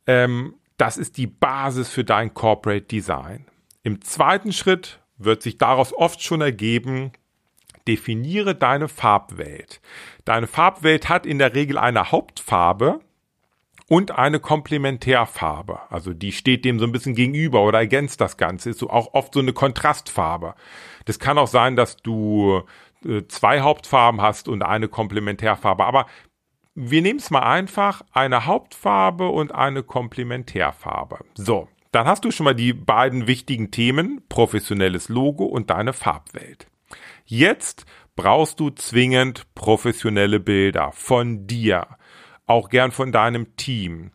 ähm, 0.07 0.55
das 0.77 0.97
ist 0.97 1.17
die 1.17 1.27
Basis 1.27 1.89
für 1.89 2.05
dein 2.05 2.35
Corporate 2.35 2.87
Design. 2.87 3.47
Im 3.83 4.03
zweiten 4.03 4.53
Schritt 4.53 5.01
wird 5.17 5.43
sich 5.43 5.59
daraus 5.59 5.93
oft 5.95 6.23
schon 6.23 6.41
ergeben, 6.41 7.13
definiere 7.87 8.55
deine 8.55 8.89
Farbwelt. 8.89 9.81
Deine 10.25 10.47
Farbwelt 10.47 11.09
hat 11.09 11.27
in 11.27 11.39
der 11.39 11.55
Regel 11.55 11.79
eine 11.79 12.11
Hauptfarbe 12.11 13.01
und 13.89 14.13
eine 14.13 14.41
Komplementärfarbe. 14.41 15.81
Also 15.91 16.15
die 16.15 16.33
steht 16.33 16.65
dem 16.65 16.79
so 16.79 16.87
ein 16.87 16.93
bisschen 16.93 17.15
gegenüber 17.15 17.63
oder 17.63 17.79
ergänzt 17.79 18.21
das 18.21 18.37
Ganze. 18.37 18.71
Ist 18.71 18.79
so 18.79 18.89
auch 18.89 19.15
oft 19.15 19.35
so 19.35 19.41
eine 19.41 19.53
Kontrastfarbe. 19.53 20.55
Das 21.05 21.19
kann 21.19 21.39
auch 21.39 21.49
sein, 21.49 21.77
dass 21.77 21.97
du 21.99 22.63
äh, 23.05 23.23
zwei 23.29 23.61
Hauptfarben 23.61 24.21
hast 24.21 24.49
und 24.49 24.63
eine 24.63 24.89
Komplementärfarbe. 24.89 25.85
Aber 25.85 26.07
wir 26.75 27.03
nehmen 27.03 27.19
es 27.19 27.31
mal 27.31 27.41
einfach, 27.41 28.03
eine 28.13 28.47
Hauptfarbe 28.47 29.29
und 29.29 29.55
eine 29.55 29.83
Komplementärfarbe. 29.83 31.19
So, 31.35 31.69
dann 31.91 32.07
hast 32.07 32.25
du 32.25 32.31
schon 32.31 32.45
mal 32.45 32.55
die 32.55 32.73
beiden 32.73 33.27
wichtigen 33.27 33.71
Themen, 33.71 34.23
professionelles 34.31 35.11
Logo 35.11 35.45
und 35.45 35.69
deine 35.69 35.93
Farbwelt. 35.93 36.67
Jetzt 37.35 37.87
brauchst 38.15 38.61
du 38.61 38.69
zwingend 38.69 39.55
professionelle 39.55 40.39
Bilder 40.39 40.93
von 40.93 41.47
dir, 41.47 41.87
auch 42.45 42.69
gern 42.69 42.93
von 42.93 43.11
deinem 43.11 43.57
Team. 43.57 44.11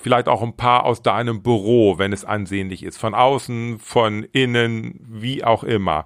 Vielleicht 0.00 0.26
auch 0.26 0.42
ein 0.42 0.56
paar 0.56 0.84
aus 0.84 1.02
deinem 1.02 1.44
Büro, 1.44 1.98
wenn 1.98 2.12
es 2.12 2.24
ansehnlich 2.24 2.82
ist, 2.82 2.98
von 2.98 3.14
außen, 3.14 3.78
von 3.78 4.24
innen, 4.24 4.98
wie 5.08 5.44
auch 5.44 5.62
immer. 5.62 6.04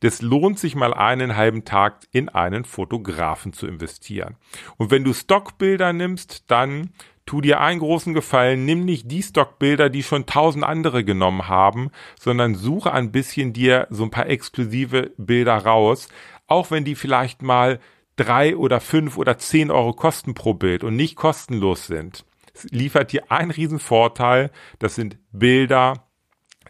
Das 0.00 0.20
lohnt 0.20 0.58
sich 0.58 0.74
mal 0.74 0.92
einen 0.92 1.36
halben 1.36 1.64
Tag 1.64 2.06
in 2.12 2.28
einen 2.28 2.66
Fotografen 2.66 3.54
zu 3.54 3.66
investieren. 3.66 4.36
Und 4.76 4.90
wenn 4.90 5.04
du 5.04 5.14
Stockbilder 5.14 5.94
nimmst, 5.94 6.50
dann 6.50 6.90
tu 7.28 7.42
dir 7.42 7.60
einen 7.60 7.80
großen 7.80 8.14
Gefallen, 8.14 8.64
nimm 8.64 8.86
nicht 8.86 9.10
die 9.10 9.22
Stockbilder, 9.22 9.90
die 9.90 10.02
schon 10.02 10.24
tausend 10.24 10.64
andere 10.64 11.04
genommen 11.04 11.46
haben, 11.46 11.90
sondern 12.18 12.54
suche 12.54 12.90
ein 12.90 13.12
bisschen 13.12 13.52
dir 13.52 13.86
so 13.90 14.04
ein 14.04 14.10
paar 14.10 14.28
exklusive 14.28 15.12
Bilder 15.18 15.58
raus, 15.58 16.08
auch 16.46 16.70
wenn 16.70 16.84
die 16.84 16.94
vielleicht 16.94 17.42
mal 17.42 17.80
drei 18.16 18.56
oder 18.56 18.80
fünf 18.80 19.18
oder 19.18 19.36
zehn 19.36 19.70
Euro 19.70 19.92
kosten 19.92 20.32
pro 20.32 20.54
Bild 20.54 20.82
und 20.82 20.96
nicht 20.96 21.16
kostenlos 21.16 21.86
sind. 21.86 22.24
Es 22.54 22.64
liefert 22.70 23.12
dir 23.12 23.30
einen 23.30 23.50
riesen 23.50 23.78
Vorteil. 23.78 24.50
Das 24.78 24.94
sind 24.94 25.18
Bilder, 25.30 26.08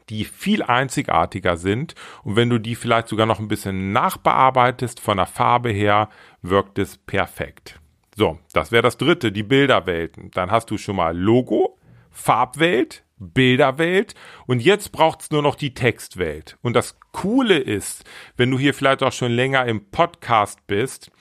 die 0.08 0.24
viel 0.24 0.64
einzigartiger 0.64 1.56
sind. 1.56 1.94
Und 2.24 2.34
wenn 2.34 2.50
du 2.50 2.58
die 2.58 2.74
vielleicht 2.74 3.06
sogar 3.06 3.26
noch 3.26 3.38
ein 3.38 3.46
bisschen 3.46 3.92
nachbearbeitest 3.92 4.98
von 4.98 5.18
der 5.18 5.26
Farbe 5.26 5.70
her, 5.70 6.08
wirkt 6.42 6.80
es 6.80 6.98
perfekt. 6.98 7.77
So, 8.18 8.36
das 8.52 8.72
wäre 8.72 8.82
das 8.82 8.96
dritte, 8.96 9.30
die 9.30 9.44
Bilderwelten. 9.44 10.32
Dann 10.32 10.50
hast 10.50 10.72
du 10.72 10.76
schon 10.76 10.96
mal 10.96 11.16
Logo, 11.16 11.78
Farbwelt, 12.10 13.04
Bilderwelt 13.16 14.16
und 14.48 14.58
jetzt 14.58 14.90
braucht's 14.90 15.30
nur 15.30 15.40
noch 15.40 15.54
die 15.54 15.72
Textwelt. 15.72 16.58
Und 16.60 16.74
das 16.74 16.98
Coole 17.12 17.58
ist, 17.58 18.04
wenn 18.36 18.50
du 18.50 18.58
hier 18.58 18.74
vielleicht 18.74 19.04
auch 19.04 19.12
schon 19.12 19.30
länger 19.30 19.66
im 19.66 19.92
Podcast 19.92 20.66
bist, 20.66 21.12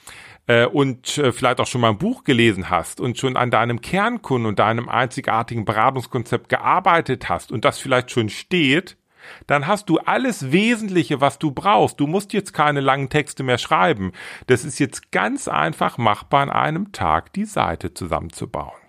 äh, 0.48 0.66
und 0.66 1.20
äh, 1.20 1.32
vielleicht 1.32 1.60
auch 1.60 1.68
schon 1.68 1.82
mal 1.82 1.90
ein 1.90 2.00
Buch 2.00 2.24
gelesen 2.24 2.72
hast 2.72 3.00
und 3.00 3.20
schon 3.20 3.38
an 3.38 3.52
deinem 3.52 3.82
Kernkunden 3.82 4.48
und 4.48 4.58
deinem 4.58 4.90
einzigartigen 4.90 5.66
Beratungskonzept 5.66 6.50
gearbeitet 6.50 7.30
hast 7.30 7.52
und 7.52 7.64
das 7.64 7.78
vielleicht 7.78 8.10
schon 8.10 8.30
steht, 8.30 8.98
dann 9.46 9.68
hast 9.68 9.90
du 9.90 10.00
alles 10.00 10.52
Wesentliche, 10.52 11.22
was 11.22 11.40
du 11.40 11.52
brauchst. 11.52 12.00
Du 12.00 12.08
musst 12.08 12.34
jetzt 12.34 12.54
keine 12.54 12.80
langen 12.80 13.10
Texte 13.10 13.44
mehr 13.44 13.58
schreiben. 13.58 14.12
Das 14.48 14.64
ist 14.64 14.80
jetzt 14.80 15.12
ganz 15.12 15.48
einfach 15.48 15.98
machbar 15.98 16.42
an 16.44 16.50
einem 16.50 16.92
Tag, 16.92 17.34
die 17.34 17.46
Seite 17.46 17.94
zusammenzubauen. 17.94 18.80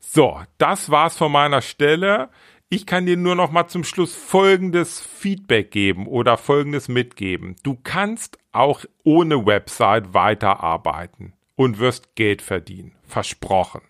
So, 0.00 0.40
das 0.58 0.90
war's 0.90 1.16
von 1.16 1.32
meiner 1.32 1.60
Stelle. 1.60 2.28
Ich 2.68 2.86
kann 2.86 3.06
dir 3.06 3.16
nur 3.16 3.34
noch 3.34 3.50
mal 3.50 3.68
zum 3.68 3.84
Schluss 3.84 4.14
folgendes 4.14 5.00
Feedback 5.00 5.70
geben 5.70 6.06
oder 6.06 6.36
folgendes 6.36 6.88
mitgeben. 6.88 7.56
Du 7.62 7.76
kannst 7.82 8.38
auch 8.52 8.84
ohne 9.02 9.46
Website 9.46 10.14
weiterarbeiten 10.14 11.34
und 11.56 11.78
wirst 11.78 12.14
Geld 12.14 12.42
verdienen. 12.42 12.96
Versprochen. 13.04 13.82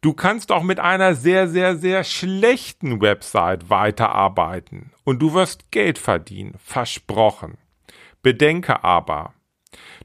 Du 0.00 0.12
kannst 0.12 0.52
auch 0.52 0.62
mit 0.62 0.78
einer 0.78 1.16
sehr, 1.16 1.48
sehr, 1.48 1.76
sehr 1.76 2.04
schlechten 2.04 3.00
Website 3.00 3.68
weiterarbeiten 3.68 4.92
und 5.02 5.18
du 5.18 5.34
wirst 5.34 5.72
Geld 5.72 5.98
verdienen, 5.98 6.54
versprochen. 6.62 7.58
Bedenke 8.22 8.84
aber, 8.84 9.34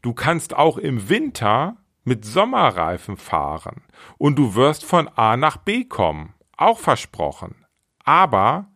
du 0.01 0.13
kannst 0.13 0.55
auch 0.55 0.77
im 0.77 1.09
Winter 1.09 1.77
mit 2.03 2.25
Sommerreifen 2.25 3.17
fahren 3.17 3.83
und 4.17 4.35
du 4.35 4.55
wirst 4.55 4.83
von 4.83 5.07
A 5.09 5.37
nach 5.37 5.57
B 5.57 5.85
kommen, 5.85 6.33
auch 6.57 6.79
versprochen. 6.79 7.65
Aber 8.03 8.71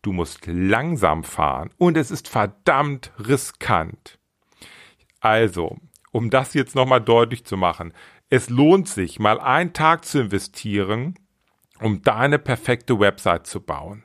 du 0.00 0.12
musst 0.12 0.46
langsam 0.46 1.22
fahren 1.22 1.68
und 1.76 1.98
es 1.98 2.10
ist 2.10 2.28
verdammt 2.28 3.12
riskant. 3.18 4.18
Also, 5.20 5.76
um 6.12 6.30
das 6.30 6.54
jetzt 6.54 6.74
nochmal 6.74 7.00
deutlich 7.00 7.44
zu 7.44 7.58
machen, 7.58 7.92
es 8.32 8.48
lohnt 8.48 8.88
sich, 8.88 9.18
mal 9.18 9.38
einen 9.38 9.74
Tag 9.74 10.06
zu 10.06 10.18
investieren, 10.18 11.16
um 11.80 12.00
deine 12.00 12.38
perfekte 12.38 12.98
Website 12.98 13.46
zu 13.46 13.60
bauen. 13.60 14.04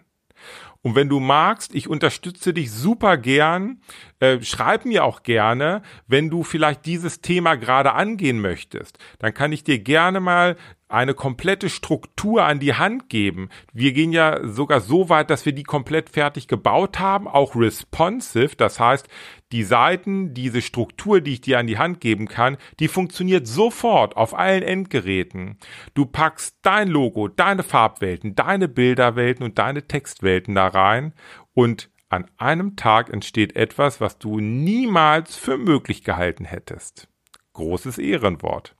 Und 0.81 0.95
wenn 0.95 1.07
du 1.07 1.21
magst, 1.21 1.73
ich 1.73 1.87
unterstütze 1.87 2.53
dich 2.53 2.71
super 2.71 3.17
gern. 3.17 3.81
Äh, 4.19 4.41
schreib 4.41 4.83
mir 4.83 5.05
auch 5.05 5.23
gerne, 5.23 5.81
wenn 6.07 6.29
du 6.29 6.43
vielleicht 6.43 6.85
dieses 6.85 7.21
Thema 7.21 7.55
gerade 7.55 7.93
angehen 7.93 8.39
möchtest. 8.39 8.97
Dann 9.19 9.33
kann 9.33 9.53
ich 9.53 9.63
dir 9.63 9.79
gerne 9.79 10.19
mal 10.19 10.57
eine 10.89 11.13
komplette 11.13 11.69
Struktur 11.69 12.43
an 12.43 12.59
die 12.59 12.73
Hand 12.73 13.09
geben. 13.09 13.49
Wir 13.73 13.91
gehen 13.91 14.11
ja 14.11 14.45
sogar 14.47 14.79
so 14.79 15.09
weit, 15.09 15.29
dass 15.29 15.45
wir 15.45 15.53
die 15.53 15.63
komplett 15.63 16.09
fertig 16.09 16.47
gebaut 16.47 16.99
haben, 16.99 17.27
auch 17.27 17.55
responsive. 17.55 18.55
Das 18.55 18.79
heißt, 18.79 19.07
die 19.51 19.63
Seiten, 19.63 20.33
diese 20.33 20.61
Struktur, 20.61 21.21
die 21.21 21.33
ich 21.33 21.41
dir 21.41 21.59
an 21.59 21.67
die 21.67 21.77
Hand 21.77 22.01
geben 22.01 22.27
kann, 22.27 22.57
die 22.79 22.87
funktioniert 22.87 23.47
sofort 23.47 24.17
auf 24.17 24.37
allen 24.37 24.63
Endgeräten. 24.63 25.57
Du 25.93 26.05
packst 26.05 26.57
dein 26.61 26.87
Logo, 26.87 27.27
deine 27.27 27.63
Farbwelten, 27.63 28.35
deine 28.35 28.67
Bilderwelten 28.67 29.43
und 29.43 29.57
deine 29.57 29.87
Textwelten 29.87 30.55
da 30.55 30.67
rein 30.67 31.13
und 31.53 31.89
an 32.09 32.25
einem 32.37 32.75
Tag 32.75 33.09
entsteht 33.09 33.55
etwas, 33.55 33.99
was 33.99 34.17
du 34.17 34.39
niemals 34.39 35.35
für 35.35 35.57
möglich 35.57 36.03
gehalten 36.03 36.45
hättest. 36.45 37.09
Großes 37.53 37.97
Ehrenwort. 37.97 38.75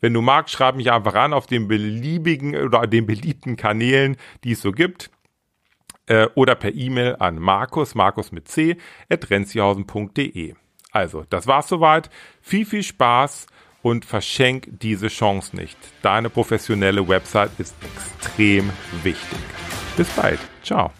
Wenn 0.00 0.14
du 0.14 0.20
magst, 0.20 0.54
schreib 0.54 0.76
mich 0.76 0.92
einfach 0.92 1.14
an 1.14 1.32
auf 1.32 1.46
den 1.46 1.66
beliebigen 1.66 2.54
oder 2.54 2.86
den 2.86 3.06
beliebten 3.06 3.56
Kanälen, 3.56 4.16
die 4.44 4.52
es 4.52 4.60
so 4.60 4.70
gibt. 4.70 5.10
Äh, 6.08 6.28
oder 6.34 6.54
per 6.54 6.74
E-Mail 6.74 7.16
an 7.18 7.38
markus, 7.38 7.94
markus 7.94 8.32
mit 8.32 8.48
c, 8.48 8.76
at 9.08 9.30
renzihausen.de. 9.30 10.54
Also, 10.90 11.24
das 11.28 11.46
war's 11.46 11.68
soweit. 11.68 12.10
Viel, 12.40 12.64
viel 12.64 12.82
Spaß 12.82 13.46
und 13.82 14.04
verschenk 14.04 14.68
diese 14.70 15.08
Chance 15.08 15.54
nicht. 15.56 15.78
Deine 16.02 16.30
professionelle 16.30 17.06
Website 17.06 17.50
ist 17.58 17.74
extrem 17.82 18.70
wichtig. 19.02 19.38
Bis 19.96 20.08
bald. 20.10 20.40
Ciao. 20.62 20.90